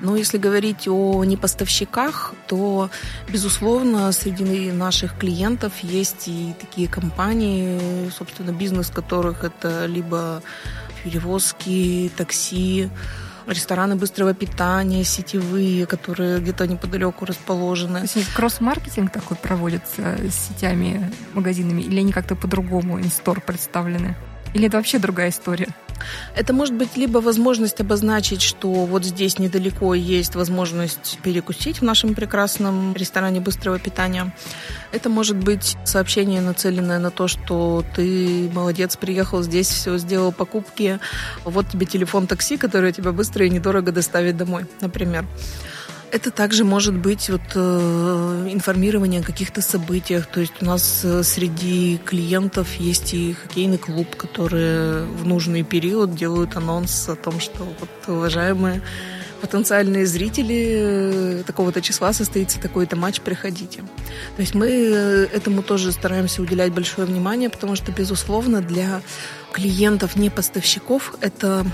Но 0.00 0.16
если 0.16 0.38
говорить 0.38 0.86
о 0.86 1.24
непоставщиках, 1.24 2.34
то, 2.46 2.90
безусловно, 3.28 4.12
среди 4.12 4.70
наших 4.70 5.18
клиентов 5.18 5.72
есть 5.82 6.28
и 6.28 6.54
такие 6.60 6.88
компании, 6.88 8.10
собственно, 8.16 8.52
бизнес 8.52 8.90
которых 8.90 9.44
это 9.44 9.86
либо 9.86 10.42
перевозки, 11.04 12.10
такси, 12.16 12.88
рестораны 13.46 13.96
быстрого 13.96 14.34
питания, 14.34 15.04
сетевые, 15.04 15.86
которые 15.86 16.40
где-то 16.40 16.66
неподалеку 16.66 17.24
расположены. 17.24 18.06
То 18.06 18.18
есть 18.18 18.32
кросс-маркетинг 18.34 19.12
такой 19.12 19.36
проводится 19.36 20.16
с 20.18 20.48
сетями, 20.48 21.10
магазинами, 21.34 21.82
или 21.82 22.00
они 22.00 22.12
как-то 22.12 22.36
по-другому 22.36 23.00
инстор 23.00 23.40
представлены? 23.40 24.16
Или 24.54 24.68
это 24.68 24.76
вообще 24.76 24.98
другая 24.98 25.30
история? 25.30 25.68
Это 26.34 26.52
может 26.52 26.74
быть 26.74 26.96
либо 26.96 27.18
возможность 27.18 27.80
обозначить, 27.80 28.42
что 28.42 28.68
вот 28.68 29.04
здесь 29.04 29.38
недалеко 29.38 29.94
есть 29.94 30.34
возможность 30.34 31.18
перекусить 31.22 31.80
в 31.80 31.84
нашем 31.84 32.14
прекрасном 32.14 32.94
ресторане 32.94 33.40
быстрого 33.40 33.78
питания. 33.78 34.34
Это 34.92 35.08
может 35.08 35.36
быть 35.36 35.76
сообщение, 35.84 36.40
нацеленное 36.40 36.98
на 36.98 37.10
то, 37.10 37.28
что 37.28 37.84
ты 37.94 38.50
молодец, 38.52 38.96
приехал 38.96 39.42
здесь, 39.42 39.68
все 39.68 39.98
сделал 39.98 40.32
покупки, 40.32 40.98
вот 41.44 41.68
тебе 41.70 41.86
телефон 41.86 42.26
такси, 42.26 42.56
который 42.56 42.92
тебя 42.92 43.12
быстро 43.12 43.46
и 43.46 43.50
недорого 43.50 43.92
доставит 43.92 44.36
домой, 44.36 44.66
например. 44.80 45.24
Это 46.12 46.30
также 46.30 46.62
может 46.62 46.94
быть 46.94 47.30
вот, 47.30 47.40
э, 47.54 48.48
информирование 48.50 49.22
о 49.22 49.24
каких-то 49.24 49.62
событиях. 49.62 50.26
То 50.26 50.40
есть 50.40 50.52
у 50.60 50.64
нас 50.66 51.00
э, 51.04 51.22
среди 51.22 51.98
клиентов 52.04 52.74
есть 52.74 53.14
и 53.14 53.32
хоккейный 53.32 53.78
клуб, 53.78 54.14
которые 54.16 55.04
в 55.04 55.26
нужный 55.26 55.62
период 55.62 56.14
делают 56.14 56.54
анонс 56.54 57.08
о 57.08 57.16
том, 57.16 57.40
что 57.40 57.64
вот, 57.64 57.90
уважаемые 58.08 58.82
потенциальные 59.40 60.04
зрители 60.04 61.40
э, 61.40 61.42
такого-то 61.46 61.80
числа 61.80 62.12
состоится 62.12 62.60
такой-то 62.60 62.94
матч, 62.94 63.22
приходите. 63.22 63.80
То 64.36 64.42
есть 64.42 64.54
мы 64.54 64.68
э, 64.68 65.24
этому 65.32 65.62
тоже 65.62 65.92
стараемся 65.92 66.42
уделять 66.42 66.72
большое 66.72 67.06
внимание, 67.06 67.48
потому 67.48 67.74
что, 67.74 67.90
безусловно, 67.90 68.60
для 68.60 69.00
клиентов, 69.50 70.14
не 70.16 70.28
поставщиков, 70.28 71.14
это 71.22 71.64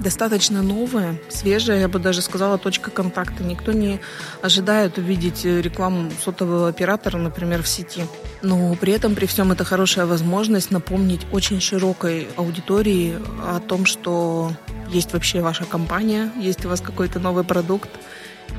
достаточно 0.00 0.62
новая, 0.62 1.18
свежая, 1.28 1.80
я 1.80 1.88
бы 1.88 1.98
даже 1.98 2.22
сказала, 2.22 2.58
точка 2.58 2.90
контакта. 2.90 3.42
Никто 3.42 3.72
не 3.72 4.00
ожидает 4.42 4.98
увидеть 4.98 5.44
рекламу 5.44 6.10
сотового 6.22 6.68
оператора, 6.68 7.18
например, 7.18 7.62
в 7.62 7.68
сети. 7.68 8.02
Но 8.42 8.74
при 8.74 8.92
этом, 8.92 9.14
при 9.14 9.26
всем, 9.26 9.52
это 9.52 9.64
хорошая 9.64 10.06
возможность 10.06 10.70
напомнить 10.70 11.26
очень 11.32 11.60
широкой 11.60 12.28
аудитории 12.36 13.16
о 13.42 13.60
том, 13.60 13.86
что 13.86 14.52
есть 14.90 15.12
вообще 15.12 15.40
ваша 15.40 15.64
компания, 15.64 16.30
есть 16.38 16.64
у 16.64 16.68
вас 16.68 16.80
какой-то 16.80 17.18
новый 17.18 17.44
продукт, 17.44 17.90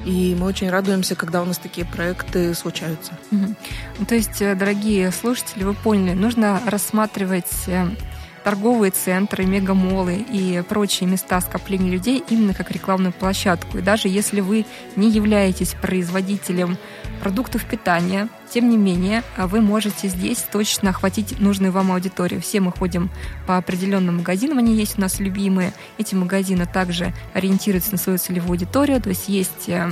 и 0.06 0.36
мы 0.38 0.48
очень 0.48 0.70
радуемся, 0.70 1.16
когда 1.16 1.42
у 1.42 1.46
нас 1.46 1.58
такие 1.58 1.86
проекты 1.86 2.54
случаются. 2.54 3.14
Угу. 3.32 4.06
То 4.06 4.16
есть, 4.16 4.42
э, 4.42 4.56
дорогие 4.56 5.12
слушатели, 5.12 5.64
вы 5.64 5.74
поняли, 5.74 6.14
нужно 6.14 6.62
рассматривать 6.66 7.52
э, 7.68 7.88
торговые 8.48 8.92
центры, 8.92 9.46
мегамолы 9.46 10.26
и 10.32 10.64
прочие 10.70 11.10
места 11.10 11.42
скопления 11.42 11.92
людей 11.92 12.24
именно 12.30 12.54
как 12.54 12.72
рекламную 12.72 13.12
площадку. 13.12 13.80
И 13.80 13.82
даже 13.82 14.08
если 14.08 14.40
вы 14.40 14.66
не 14.96 15.12
являетесь 15.12 15.74
производителем 15.74 16.78
продуктов 17.22 17.66
питания, 17.66 18.30
тем 18.50 18.70
не 18.70 18.78
менее, 18.78 19.24
вы 19.36 19.60
можете 19.60 20.08
здесь 20.08 20.46
точно 20.50 20.92
охватить 20.92 21.42
нужную 21.42 21.74
вам 21.74 21.92
аудиторию. 21.92 22.40
Все 22.40 22.62
мы 22.62 22.72
ходим 22.72 23.10
по 23.48 23.58
определенным 23.58 24.20
магазинам, 24.20 24.60
они 24.60 24.76
есть 24.76 24.98
у 24.98 25.02
нас 25.02 25.20
любимые. 25.20 25.74
Эти 25.98 26.16
магазины 26.16 26.66
также 26.66 27.14
ориентируются 27.34 27.92
на 27.92 27.98
свою 27.98 28.18
целевую 28.18 28.52
аудиторию, 28.52 29.02
то 29.02 29.10
есть 29.10 29.28
есть 29.28 29.68
э, 29.68 29.92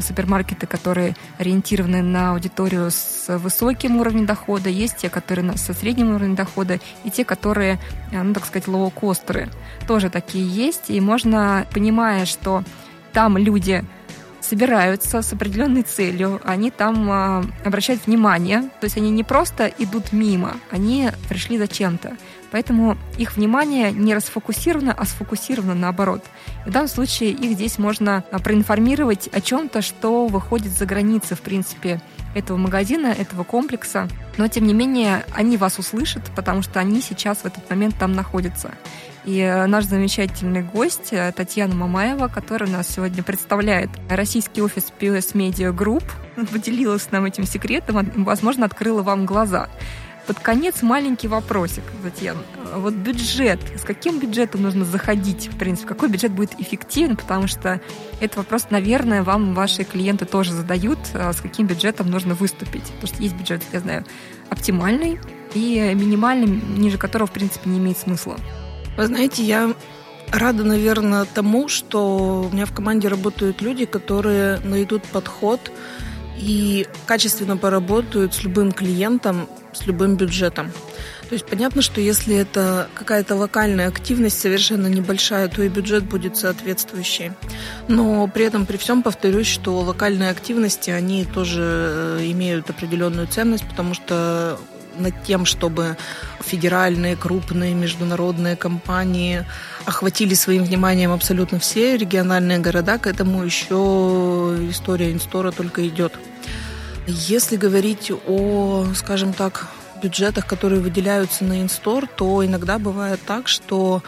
супермаркеты, 0.00 0.66
которые 0.66 1.14
ориентированы 1.38 2.02
на 2.02 2.32
аудиторию 2.32 2.90
с 2.90 3.38
высоким 3.38 3.98
уровнем 3.98 4.26
дохода, 4.26 4.68
есть 4.68 4.98
те, 4.98 5.08
которые 5.08 5.56
со 5.56 5.72
средним 5.72 6.10
уровнем 6.10 6.34
дохода, 6.34 6.80
и 7.04 7.10
те, 7.10 7.24
которые, 7.24 7.78
э, 8.12 8.22
ну, 8.22 8.34
так 8.34 8.44
сказать, 8.44 8.68
лоукостеры. 8.68 9.50
Тоже 9.86 10.10
такие 10.10 10.46
есть, 10.46 10.90
и 10.90 11.00
можно, 11.00 11.66
понимая, 11.72 12.26
что 12.26 12.62
там 13.12 13.36
люди 13.36 13.84
собираются 14.40 15.22
с 15.22 15.32
определенной 15.32 15.82
целью, 15.82 16.40
они 16.44 16.70
там 16.70 17.08
а, 17.10 17.44
обращают 17.64 18.06
внимание, 18.06 18.62
то 18.80 18.84
есть 18.84 18.96
они 18.96 19.10
не 19.10 19.22
просто 19.22 19.66
идут 19.78 20.12
мимо, 20.12 20.56
они 20.70 21.10
пришли 21.28 21.58
зачем-то. 21.58 22.16
Поэтому 22.50 22.96
их 23.16 23.36
внимание 23.36 23.92
не 23.92 24.14
расфокусировано, 24.14 24.92
а 24.92 25.04
сфокусировано 25.04 25.74
наоборот. 25.74 26.24
В 26.66 26.70
данном 26.70 26.88
случае 26.88 27.30
их 27.30 27.52
здесь 27.52 27.78
можно 27.78 28.24
а, 28.30 28.38
проинформировать 28.38 29.28
о 29.32 29.40
чем-то, 29.40 29.82
что 29.82 30.26
выходит 30.26 30.72
за 30.72 30.86
границы, 30.86 31.34
в 31.34 31.40
принципе, 31.40 32.00
этого 32.34 32.56
магазина, 32.56 33.08
этого 33.08 33.44
комплекса. 33.44 34.08
Но, 34.36 34.48
тем 34.48 34.66
не 34.66 34.74
менее, 34.74 35.24
они 35.34 35.56
вас 35.56 35.78
услышат, 35.78 36.22
потому 36.36 36.62
что 36.62 36.80
они 36.80 37.00
сейчас 37.00 37.38
в 37.38 37.46
этот 37.46 37.68
момент 37.70 37.96
там 37.98 38.12
находятся. 38.12 38.72
И 39.24 39.38
э, 39.38 39.66
наш 39.66 39.84
замечательный 39.84 40.62
гость 40.62 41.12
э, 41.12 41.32
Татьяна 41.32 41.74
Мамаева, 41.74 42.28
которая 42.28 42.70
нас 42.70 42.88
сегодня 42.88 43.22
представляет 43.22 43.90
российский 44.08 44.62
офис 44.62 44.92
POS 44.98 45.34
Media 45.34 45.76
Group, 45.76 46.04
поделилась 46.52 47.10
нам 47.10 47.26
этим 47.26 47.44
секретом, 47.44 48.10
возможно, 48.24 48.64
открыла 48.64 49.02
вам 49.02 49.26
глаза. 49.26 49.68
Под 50.26 50.38
конец 50.38 50.82
маленький 50.82 51.28
вопросик, 51.28 51.82
Татьяна. 52.02 52.40
Вот 52.74 52.94
бюджет. 52.94 53.60
С 53.76 53.82
каким 53.82 54.18
бюджетом 54.20 54.62
нужно 54.62 54.84
заходить, 54.84 55.48
в 55.48 55.58
принципе? 55.58 55.88
Какой 55.88 56.08
бюджет 56.08 56.32
будет 56.32 56.58
эффективен? 56.60 57.16
Потому 57.16 57.48
что 57.48 57.80
этот 58.20 58.36
вопрос, 58.36 58.66
наверное, 58.70 59.22
вам 59.22 59.54
ваши 59.54 59.84
клиенты 59.84 60.26
тоже 60.26 60.52
задают. 60.52 60.98
А 61.14 61.32
с 61.32 61.40
каким 61.40 61.66
бюджетом 61.66 62.10
нужно 62.10 62.34
выступить? 62.34 62.84
Потому 62.84 63.06
что 63.06 63.22
есть 63.22 63.34
бюджет, 63.34 63.62
я 63.72 63.80
знаю, 63.80 64.04
оптимальный 64.50 65.18
и 65.54 65.92
минимальный, 65.94 66.46
ниже 66.46 66.96
которого, 66.98 67.26
в 67.26 67.32
принципе, 67.32 67.68
не 67.68 67.78
имеет 67.78 67.98
смысла. 67.98 68.36
Вы 68.96 69.06
знаете, 69.06 69.42
я 69.42 69.74
рада, 70.32 70.64
наверное, 70.64 71.24
тому, 71.24 71.68
что 71.68 72.48
у 72.50 72.54
меня 72.54 72.66
в 72.66 72.72
команде 72.72 73.08
работают 73.08 73.62
люди, 73.62 73.84
которые 73.84 74.58
найдут 74.60 75.02
подход 75.04 75.72
и 76.40 76.86
качественно 77.06 77.56
поработают 77.56 78.34
с 78.34 78.42
любым 78.42 78.72
клиентом, 78.72 79.48
с 79.72 79.86
любым 79.86 80.16
бюджетом. 80.16 80.72
То 81.28 81.34
есть 81.34 81.46
понятно, 81.46 81.80
что 81.80 82.00
если 82.00 82.34
это 82.34 82.88
какая-то 82.94 83.36
локальная 83.36 83.86
активность 83.86 84.40
совершенно 84.40 84.88
небольшая, 84.88 85.48
то 85.48 85.62
и 85.62 85.68
бюджет 85.68 86.04
будет 86.04 86.36
соответствующий. 86.36 87.32
Но 87.86 88.26
при 88.26 88.46
этом, 88.46 88.66
при 88.66 88.78
всем 88.78 89.02
повторюсь, 89.02 89.46
что 89.46 89.78
локальные 89.78 90.30
активности, 90.30 90.90
они 90.90 91.24
тоже 91.24 91.62
э, 91.62 92.30
имеют 92.32 92.68
определенную 92.68 93.28
ценность, 93.28 93.68
потому 93.68 93.94
что 93.94 94.58
над 94.98 95.22
тем, 95.22 95.44
чтобы 95.44 95.96
федеральные, 96.40 97.16
крупные, 97.16 97.74
международные 97.74 98.56
компании 98.56 99.44
охватили 99.84 100.34
своим 100.34 100.64
вниманием 100.64 101.12
абсолютно 101.12 101.58
все 101.58 101.96
региональные 101.96 102.58
города, 102.58 102.98
к 102.98 103.06
этому 103.06 103.44
еще 103.44 104.56
история 104.68 105.12
инстора 105.12 105.52
только 105.52 105.86
идет. 105.86 106.12
Если 107.06 107.56
говорить 107.56 108.12
о, 108.26 108.86
скажем 108.94 109.32
так, 109.32 109.68
бюджетах, 110.02 110.46
которые 110.46 110.80
выделяются 110.80 111.44
на 111.44 111.60
инстор, 111.60 112.06
то 112.06 112.44
иногда 112.44 112.78
бывает 112.78 113.20
так, 113.26 113.48
что 113.48 114.02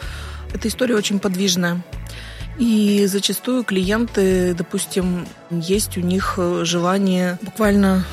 эта 0.53 0.67
история 0.67 0.95
очень 0.95 1.19
подвижная. 1.19 1.81
И 2.57 3.05
зачастую 3.07 3.63
клиенты, 3.63 4.53
допустим, 4.53 5.27
есть 5.49 5.97
у 5.97 6.01
них 6.01 6.37
желание 6.61 7.39
буквально 7.41 8.05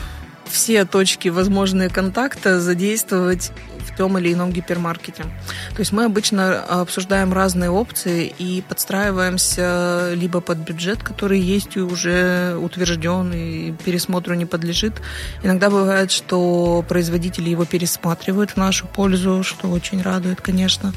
все 0.48 0.84
точки 0.84 1.28
возможные 1.28 1.88
контакта 1.88 2.60
задействовать 2.60 3.52
в 3.92 3.96
том 3.96 4.18
или 4.18 4.33
ином 4.33 4.53
гипермаркете. 4.53 5.22
То 5.22 5.79
есть 5.79 5.92
мы 5.92 6.05
обычно 6.05 6.62
обсуждаем 6.62 7.33
разные 7.33 7.70
опции 7.70 8.33
и 8.38 8.62
подстраиваемся 8.62 10.12
либо 10.14 10.40
под 10.40 10.59
бюджет, 10.59 11.03
который 11.03 11.40
есть 11.40 11.76
и 11.76 11.81
уже 11.81 12.57
утвержден 12.57 13.33
и 13.33 13.72
пересмотру 13.85 14.35
не 14.35 14.46
подлежит. 14.46 14.94
Иногда 15.42 15.70
бывает, 15.70 16.11
что 16.11 16.85
производители 16.88 17.50
его 17.50 17.64
пересматривают 17.64 18.53
в 18.53 18.57
нашу 18.57 18.87
пользу, 18.87 19.42
что 19.42 19.68
очень 19.68 20.03
радует, 20.03 20.40
конечно. 20.40 20.92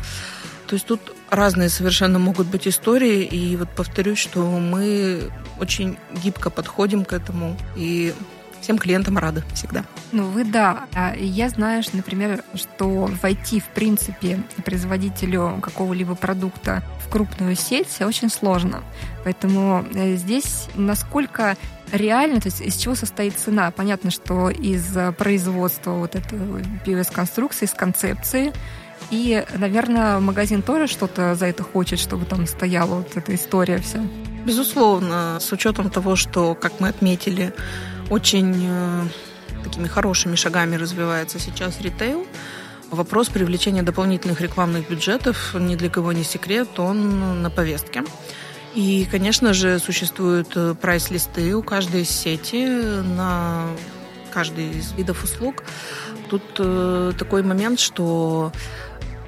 То 0.68 0.76
есть 0.76 0.88
тут 0.88 1.02
разные 1.30 1.70
совершенно 1.70 2.20
могут 2.20 2.48
быть 2.48 2.68
истории, 2.68 3.24
и 3.24 3.56
вот 3.58 3.70
повторюсь, 3.70 4.18
что 4.18 4.40
мы 4.40 5.30
очень 5.60 5.98
гибко 6.24 6.50
подходим 6.50 7.06
к 7.06 7.14
этому 7.14 7.58
и 7.76 8.14
всем 8.64 8.78
клиентам 8.78 9.18
рады 9.18 9.44
всегда. 9.54 9.84
Ну, 10.12 10.24
вы 10.24 10.46
да. 10.46 10.86
А 10.96 11.14
я 11.16 11.50
знаю, 11.50 11.84
что, 11.84 11.98
например, 11.98 12.44
что 12.56 13.10
войти, 13.22 13.60
в 13.60 13.68
принципе, 13.68 14.42
производителю 14.66 15.60
какого-либо 15.62 16.16
продукта 16.16 16.82
в 17.06 17.10
крупную 17.10 17.56
сеть 17.56 18.02
очень 18.02 18.30
сложно. 18.30 18.82
Поэтому 19.24 19.86
э, 19.94 20.16
здесь 20.16 20.70
насколько 20.76 21.58
реально, 21.92 22.40
то 22.42 22.48
есть 22.48 22.62
из 22.62 22.76
чего 22.78 22.96
состоит 22.96 23.38
цена? 23.38 23.70
Понятно, 23.72 24.10
что 24.10 24.50
из 24.50 24.98
производства 25.18 25.92
вот 25.92 26.16
этой 26.16 26.40
POS-конструкции, 26.86 27.66
из 27.66 27.72
концепции, 27.72 28.54
и, 29.12 29.46
наверное, 29.58 30.20
магазин 30.20 30.62
тоже 30.62 30.88
что-то 30.88 31.36
за 31.36 31.48
это 31.48 31.64
хочет, 31.64 32.00
чтобы 32.00 32.26
там 32.26 32.48
стояла 32.48 32.96
вот 32.96 33.16
эта 33.16 33.36
история 33.36 33.78
вся. 33.78 34.00
Безусловно, 34.46 35.38
с 35.40 35.52
учетом 35.52 35.90
того, 35.90 36.16
что, 36.16 36.56
как 36.56 36.80
мы 36.80 36.90
отметили, 36.90 37.54
очень 38.10 38.68
э, 38.68 39.04
такими 39.64 39.88
хорошими 39.88 40.36
шагами 40.36 40.76
развивается 40.76 41.40
сейчас 41.40 41.82
ритейл. 41.82 42.26
Вопрос 42.92 43.30
привлечения 43.30 43.82
дополнительных 43.82 44.40
рекламных 44.42 44.90
бюджетов 44.90 45.56
ни 45.60 45.76
для 45.76 45.90
кого 45.90 46.12
не 46.12 46.24
секрет, 46.24 46.80
он 46.80 47.42
на 47.42 47.50
повестке. 47.50 48.04
И, 48.76 49.08
конечно 49.10 49.54
же, 49.54 49.80
существуют 49.80 50.52
э, 50.56 50.76
прайс-листы 50.80 51.54
у 51.56 51.64
каждой 51.64 52.06
сети 52.06 52.66
на 52.66 53.68
каждый 54.32 54.72
из 54.72 54.94
видов 54.94 55.24
услуг. 55.24 55.64
Тут 56.30 56.44
э, 56.58 57.14
такой 57.18 57.44
момент, 57.44 57.80
что 57.80 58.52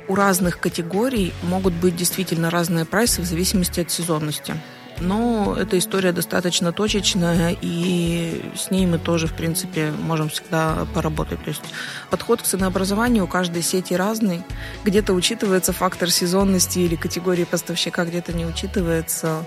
у 0.07 0.15
разных 0.15 0.59
категорий 0.59 1.33
могут 1.43 1.73
быть 1.73 1.95
действительно 1.95 2.49
разные 2.49 2.85
прайсы 2.85 3.21
в 3.21 3.25
зависимости 3.25 3.79
от 3.79 3.91
сезонности. 3.91 4.55
Но 4.99 5.55
эта 5.57 5.77
история 5.77 6.11
достаточно 6.11 6.71
точечная, 6.71 7.55
и 7.61 8.41
с 8.55 8.71
ней 8.71 8.85
мы 8.85 8.97
тоже, 8.97 9.27
в 9.27 9.33
принципе, 9.33 9.91
можем 9.91 10.29
всегда 10.29 10.85
поработать. 10.93 11.43
То 11.43 11.49
есть 11.49 11.63
подход 12.09 12.41
к 12.41 12.45
ценообразованию 12.45 13.25
у 13.25 13.27
каждой 13.27 13.61
сети 13.61 13.93
разный. 13.93 14.43
Где-то 14.83 15.13
учитывается 15.13 15.73
фактор 15.73 16.09
сезонности 16.09 16.79
или 16.79 16.95
категории 16.95 17.43
поставщика, 17.43 18.05
где-то 18.05 18.33
не 18.33 18.45
учитывается. 18.45 19.45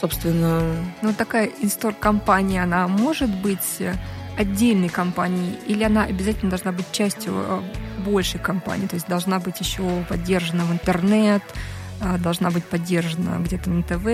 Собственно... 0.00 0.62
Ну, 1.02 1.14
такая 1.14 1.50
инстор-компания, 1.62 2.62
она 2.62 2.86
может 2.86 3.30
быть 3.30 3.80
отдельной 4.36 4.88
компанией, 4.88 5.58
или 5.66 5.82
она 5.82 6.04
обязательно 6.04 6.50
должна 6.50 6.72
быть 6.72 6.92
частью 6.92 7.32
э, 7.34 7.60
большей 8.04 8.38
компании, 8.38 8.86
то 8.86 8.94
есть 8.94 9.08
должна 9.08 9.38
быть 9.38 9.58
еще 9.60 9.82
поддержана 10.08 10.64
в 10.64 10.72
интернет, 10.72 11.42
должна 12.18 12.50
быть 12.50 12.64
поддержана 12.64 13.38
где-то 13.42 13.70
на 13.70 13.82
ТВ, 13.82 14.04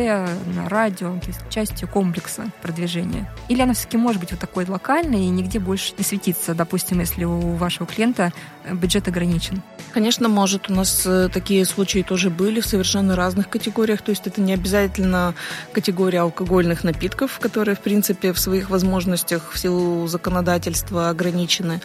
на 0.55 0.69
радио, 0.69 1.19
то 1.19 1.27
есть 1.27 1.41
частью 1.49 1.89
комплекса 1.89 2.47
продвижения? 2.63 3.31
Или 3.49 3.63
она 3.63 3.75
все-таки 3.75 3.97
может 3.97 4.21
быть 4.21 4.31
вот 4.31 4.41
такой 4.41 4.67
локальной 4.67 5.25
и 5.25 5.29
нигде 5.29 5.59
больше 5.59 5.93
не 5.99 6.05
светиться, 6.05 6.55
допустим, 6.55 7.01
если 7.01 7.25
у 7.25 7.55
вашего 7.57 7.87
клиента 7.87 8.33
э, 8.65 8.75
бюджет 8.75 9.09
ограничен? 9.09 9.63
Конечно, 9.93 10.29
может. 10.29 10.71
У 10.71 10.75
нас 10.75 11.03
э, 11.05 11.29
такие 11.33 11.65
случаи 11.65 12.03
тоже 12.03 12.31
были 12.31 12.61
в 12.61 12.67
совершенно 12.67 13.15
разных 13.17 13.49
категориях. 13.49 14.03
То 14.03 14.11
есть 14.11 14.27
это 14.27 14.41
не 14.41 14.55
обязательно 14.55 15.35
категория 15.73 16.21
алкогольных 16.21 16.85
напитков, 16.85 17.39
которые, 17.39 17.77
в 17.77 17.81
принципе, 17.81 18.33
в 18.33 18.39
своих 18.39 18.71
возможностях 18.71 19.53
в 19.53 19.59
силу 19.59 20.07
законодательства 20.07 21.11
ограничены. 21.11 21.81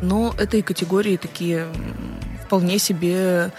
Но 0.00 0.34
это 0.38 0.56
и 0.56 0.62
категории 0.62 1.16
такие 1.16 1.66
вполне 2.44 2.78
себе 2.78 3.52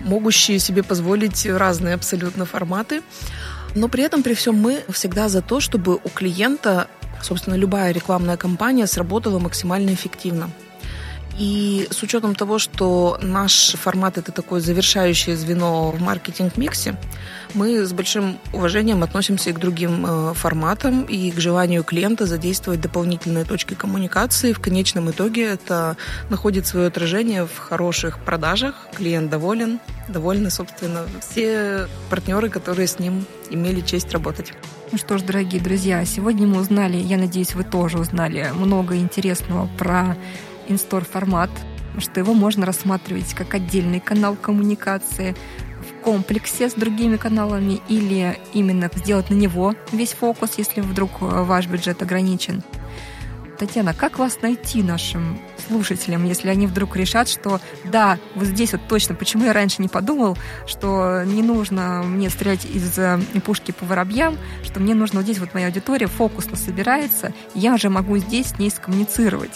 могущие 0.00 0.58
себе 0.58 0.82
позволить 0.82 1.46
разные 1.46 1.94
абсолютно 1.94 2.44
форматы. 2.44 3.02
Но 3.74 3.88
при 3.88 4.04
этом, 4.04 4.22
при 4.22 4.34
всем, 4.34 4.56
мы 4.56 4.84
всегда 4.90 5.28
за 5.28 5.42
то, 5.42 5.60
чтобы 5.60 5.96
у 5.96 6.08
клиента, 6.08 6.88
собственно, 7.22 7.54
любая 7.54 7.92
рекламная 7.92 8.36
кампания 8.36 8.86
сработала 8.86 9.38
максимально 9.38 9.92
эффективно. 9.92 10.50
И 11.38 11.88
с 11.90 12.02
учетом 12.02 12.34
того, 12.34 12.58
что 12.58 13.18
наш 13.20 13.72
формат 13.72 14.18
это 14.18 14.30
такое 14.30 14.60
завершающее 14.60 15.36
звено 15.36 15.90
в 15.90 16.00
маркетинг-миксе, 16.00 16.96
мы 17.54 17.84
с 17.84 17.92
большим 17.92 18.38
уважением 18.52 19.02
относимся 19.02 19.50
и 19.50 19.52
к 19.52 19.58
другим 19.58 20.04
э, 20.06 20.34
форматам, 20.34 21.02
и 21.02 21.30
к 21.30 21.38
желанию 21.38 21.84
клиента 21.84 22.26
задействовать 22.26 22.80
дополнительные 22.80 23.44
точки 23.44 23.74
коммуникации. 23.74 24.52
В 24.52 24.60
конечном 24.60 25.10
итоге 25.10 25.44
это 25.44 25.96
находит 26.30 26.66
свое 26.66 26.88
отражение 26.88 27.46
в 27.46 27.56
хороших 27.56 28.18
продажах. 28.18 28.74
Клиент 28.94 29.30
доволен, 29.30 29.80
довольны, 30.08 30.50
собственно, 30.50 31.04
все 31.20 31.86
партнеры, 32.10 32.48
которые 32.48 32.88
с 32.88 32.98
ним 32.98 33.24
имели 33.50 33.80
честь 33.80 34.12
работать. 34.12 34.52
Ну 34.92 34.98
что 34.98 35.18
ж, 35.18 35.22
дорогие 35.22 35.60
друзья, 35.60 36.04
сегодня 36.04 36.46
мы 36.46 36.60
узнали, 36.60 36.96
я 36.96 37.16
надеюсь, 37.16 37.54
вы 37.54 37.64
тоже 37.64 37.98
узнали 37.98 38.50
много 38.54 38.96
интересного 38.96 39.68
про 39.78 40.16
инстор 40.68 41.04
формат, 41.04 41.50
что 41.98 42.20
его 42.20 42.34
можно 42.34 42.66
рассматривать 42.66 43.34
как 43.34 43.54
отдельный 43.54 44.00
канал 44.00 44.36
коммуникации 44.36 45.34
комплексе 46.04 46.68
с 46.68 46.74
другими 46.74 47.16
каналами 47.16 47.80
или 47.88 48.38
именно 48.52 48.90
сделать 48.94 49.30
на 49.30 49.34
него 49.34 49.74
весь 49.90 50.12
фокус, 50.12 50.52
если 50.58 50.82
вдруг 50.82 51.10
ваш 51.20 51.66
бюджет 51.66 52.02
ограничен. 52.02 52.62
Татьяна, 53.58 53.94
как 53.94 54.18
вас 54.18 54.42
найти 54.42 54.82
нашим 54.82 55.38
слушателям, 55.66 56.24
если 56.24 56.48
они 56.48 56.66
вдруг 56.66 56.96
решат, 56.96 57.28
что 57.28 57.60
да, 57.84 58.18
вот 58.34 58.46
здесь 58.46 58.72
вот 58.72 58.82
точно, 58.88 59.14
почему 59.14 59.44
я 59.44 59.52
раньше 59.52 59.82
не 59.82 59.88
подумал, 59.88 60.36
что 60.66 61.24
не 61.24 61.42
нужно 61.42 62.02
мне 62.04 62.30
стрелять 62.30 62.64
из 62.64 62.98
э, 62.98 63.18
пушки 63.44 63.72
по 63.72 63.84
воробьям, 63.84 64.38
что 64.62 64.80
мне 64.80 64.94
нужно 64.94 65.20
вот 65.20 65.24
здесь 65.24 65.38
вот 65.38 65.54
моя 65.54 65.66
аудитория 65.66 66.06
фокусно 66.06 66.56
собирается, 66.56 67.32
и 67.54 67.60
я 67.60 67.74
уже 67.74 67.88
могу 67.88 68.16
здесь 68.18 68.48
с 68.48 68.58
ней 68.58 68.70
скоммуницировать, 68.70 69.52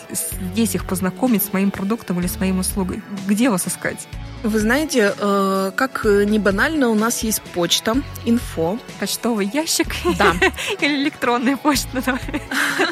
здесь 0.53 0.75
их 0.75 0.87
познакомить 0.87 1.45
с 1.45 1.53
моим 1.53 1.71
продуктом 1.71 2.21
или 2.21 2.27
с 2.27 2.39
моей 2.39 2.53
услугой. 2.59 3.03
Где 3.27 3.51
вас 3.51 3.67
искать? 3.67 4.09
Вы 4.43 4.61
знаете, 4.61 5.15
э, 5.19 5.73
как 5.75 6.05
не 6.05 6.39
банально, 6.39 6.89
у 6.89 6.95
нас 6.95 7.23
есть 7.23 7.43
почта, 7.43 7.97
инфо. 8.25 8.79
Почтовый 9.01 9.51
ящик? 9.53 9.89
Да. 10.17 10.35
Или 10.81 11.03
электронная 11.03 11.57
почта, 11.57 12.03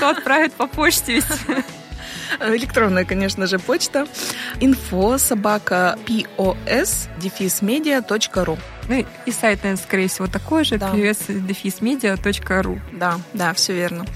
то 0.00 0.10
отправят 0.10 0.52
по 0.54 0.66
почте 0.66 1.14
ведь. 1.14 1.24
Электронная, 2.40 3.04
конечно 3.04 3.46
же, 3.46 3.58
почта. 3.58 4.06
Info 4.60 5.18
собака 5.18 5.98
pos 6.06 7.08
дефис 7.18 7.62
медиа.ру 7.62 8.58
Ну 8.88 9.04
и 9.26 9.32
сайт, 9.32 9.62
наверное, 9.62 9.82
скорее 9.82 10.08
всего, 10.08 10.26
такой 10.26 10.64
же, 10.64 10.78
да. 10.78 10.92
pos 10.92 11.18
дефис 11.28 11.80
медиа.ру 11.80 12.80
Да, 12.92 13.18
да, 13.32 13.52
все 13.54 13.72
верно. 13.74 14.06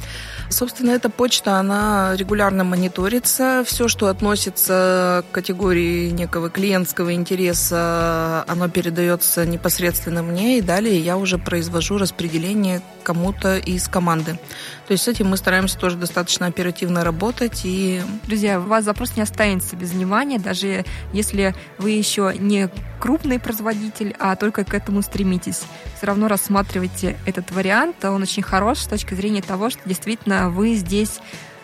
Собственно, 0.50 0.90
эта 0.90 1.08
почта, 1.10 1.58
она 1.58 2.14
регулярно 2.16 2.64
мониторится. 2.64 3.62
Все, 3.64 3.86
что 3.86 4.08
относится 4.08 5.24
к 5.30 5.34
категории 5.34 6.10
некого 6.10 6.50
клиентского 6.50 7.14
интереса, 7.14 8.44
оно 8.48 8.68
передается 8.68 9.46
непосредственно 9.46 10.24
мне, 10.24 10.58
и 10.58 10.60
далее 10.60 10.98
я 10.98 11.16
уже 11.16 11.38
произвожу 11.38 11.98
распределение 11.98 12.82
кому-то 13.04 13.58
из 13.58 13.88
команды. 13.88 14.38
То 14.86 14.92
есть 14.92 15.04
с 15.04 15.08
этим 15.08 15.28
мы 15.28 15.36
стараемся 15.36 15.78
тоже 15.78 15.96
достаточно 15.96 16.46
оперативно 16.46 17.04
работать. 17.04 17.60
И... 17.62 18.02
Друзья, 18.24 18.58
у 18.58 18.64
вас 18.64 18.84
запрос 18.84 19.16
не 19.16 19.22
останется 19.22 19.76
без 19.76 19.92
внимания, 19.92 20.38
даже 20.38 20.84
если 21.12 21.54
вы 21.78 21.92
еще 21.92 22.34
не 22.36 22.68
крупный 22.98 23.38
производитель, 23.38 24.14
а 24.18 24.36
только 24.36 24.64
к 24.64 24.74
этому 24.74 25.00
стремитесь. 25.02 25.62
Все 25.96 26.06
равно 26.06 26.28
рассматривайте 26.28 27.16
этот 27.24 27.50
вариант, 27.50 28.04
он 28.04 28.22
очень 28.22 28.42
хорош 28.42 28.78
с 28.78 28.86
точки 28.86 29.14
зрения 29.14 29.42
того, 29.42 29.70
что 29.70 29.80
действительно 29.86 30.39
вы 30.48 30.74
здесь 30.74 31.20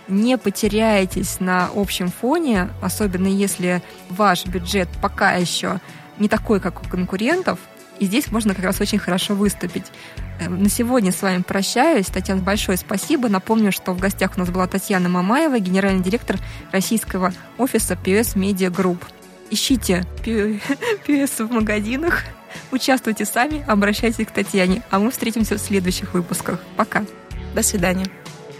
не 0.09 0.39
потеряетесь 0.39 1.41
на 1.41 1.71
общем 1.75 2.09
фоне, 2.09 2.69
особенно 2.81 3.27
если 3.27 3.83
ваш 4.09 4.47
бюджет 4.47 4.89
пока 5.03 5.33
еще 5.33 5.81
не 6.19 6.29
такой, 6.29 6.61
как 6.61 6.83
у 6.83 6.89
конкурентов, 6.89 7.59
и 7.99 8.07
здесь 8.07 8.31
можно 8.31 8.55
как 8.55 8.65
раз 8.65 8.81
очень 8.81 8.99
хорошо 8.99 9.35
выступить. 9.35 9.87
Э, 10.39 10.49
на 10.49 10.69
сегодня 10.69 11.13
с 11.13 11.23
вами 11.23 11.43
прощаюсь. 11.43 12.07
Татьяна, 12.07 12.43
большое 12.43 12.77
спасибо. 12.77 13.29
Напомню, 13.29 13.73
что 13.73 13.93
в 13.93 13.99
гостях 13.99 14.33
у 14.37 14.41
нас 14.41 14.51
была 14.51 14.67
Татьяна 14.67 15.09
Мамаева, 15.09 15.59
генеральный 15.59 16.03
директор 16.03 16.37
российского 16.73 17.33
офиса 17.59 17.95
PS 17.95 18.37
Media 18.37 18.71
Group. 18.71 19.03
Ищите 19.51 20.05
PS 20.25 21.47
в 21.49 21.53
магазинах, 21.53 22.25
участвуйте 22.73 23.25
сами, 23.25 23.65
обращайтесь 23.67 24.27
к 24.27 24.31
Татьяне. 24.31 24.83
А 24.91 24.99
мы 24.99 25.11
встретимся 25.11 25.57
в 25.57 25.61
следующих 25.61 26.15
выпусках. 26.15 26.61
Пока. 26.77 27.05
До 27.55 27.63
свидания. 27.63 28.07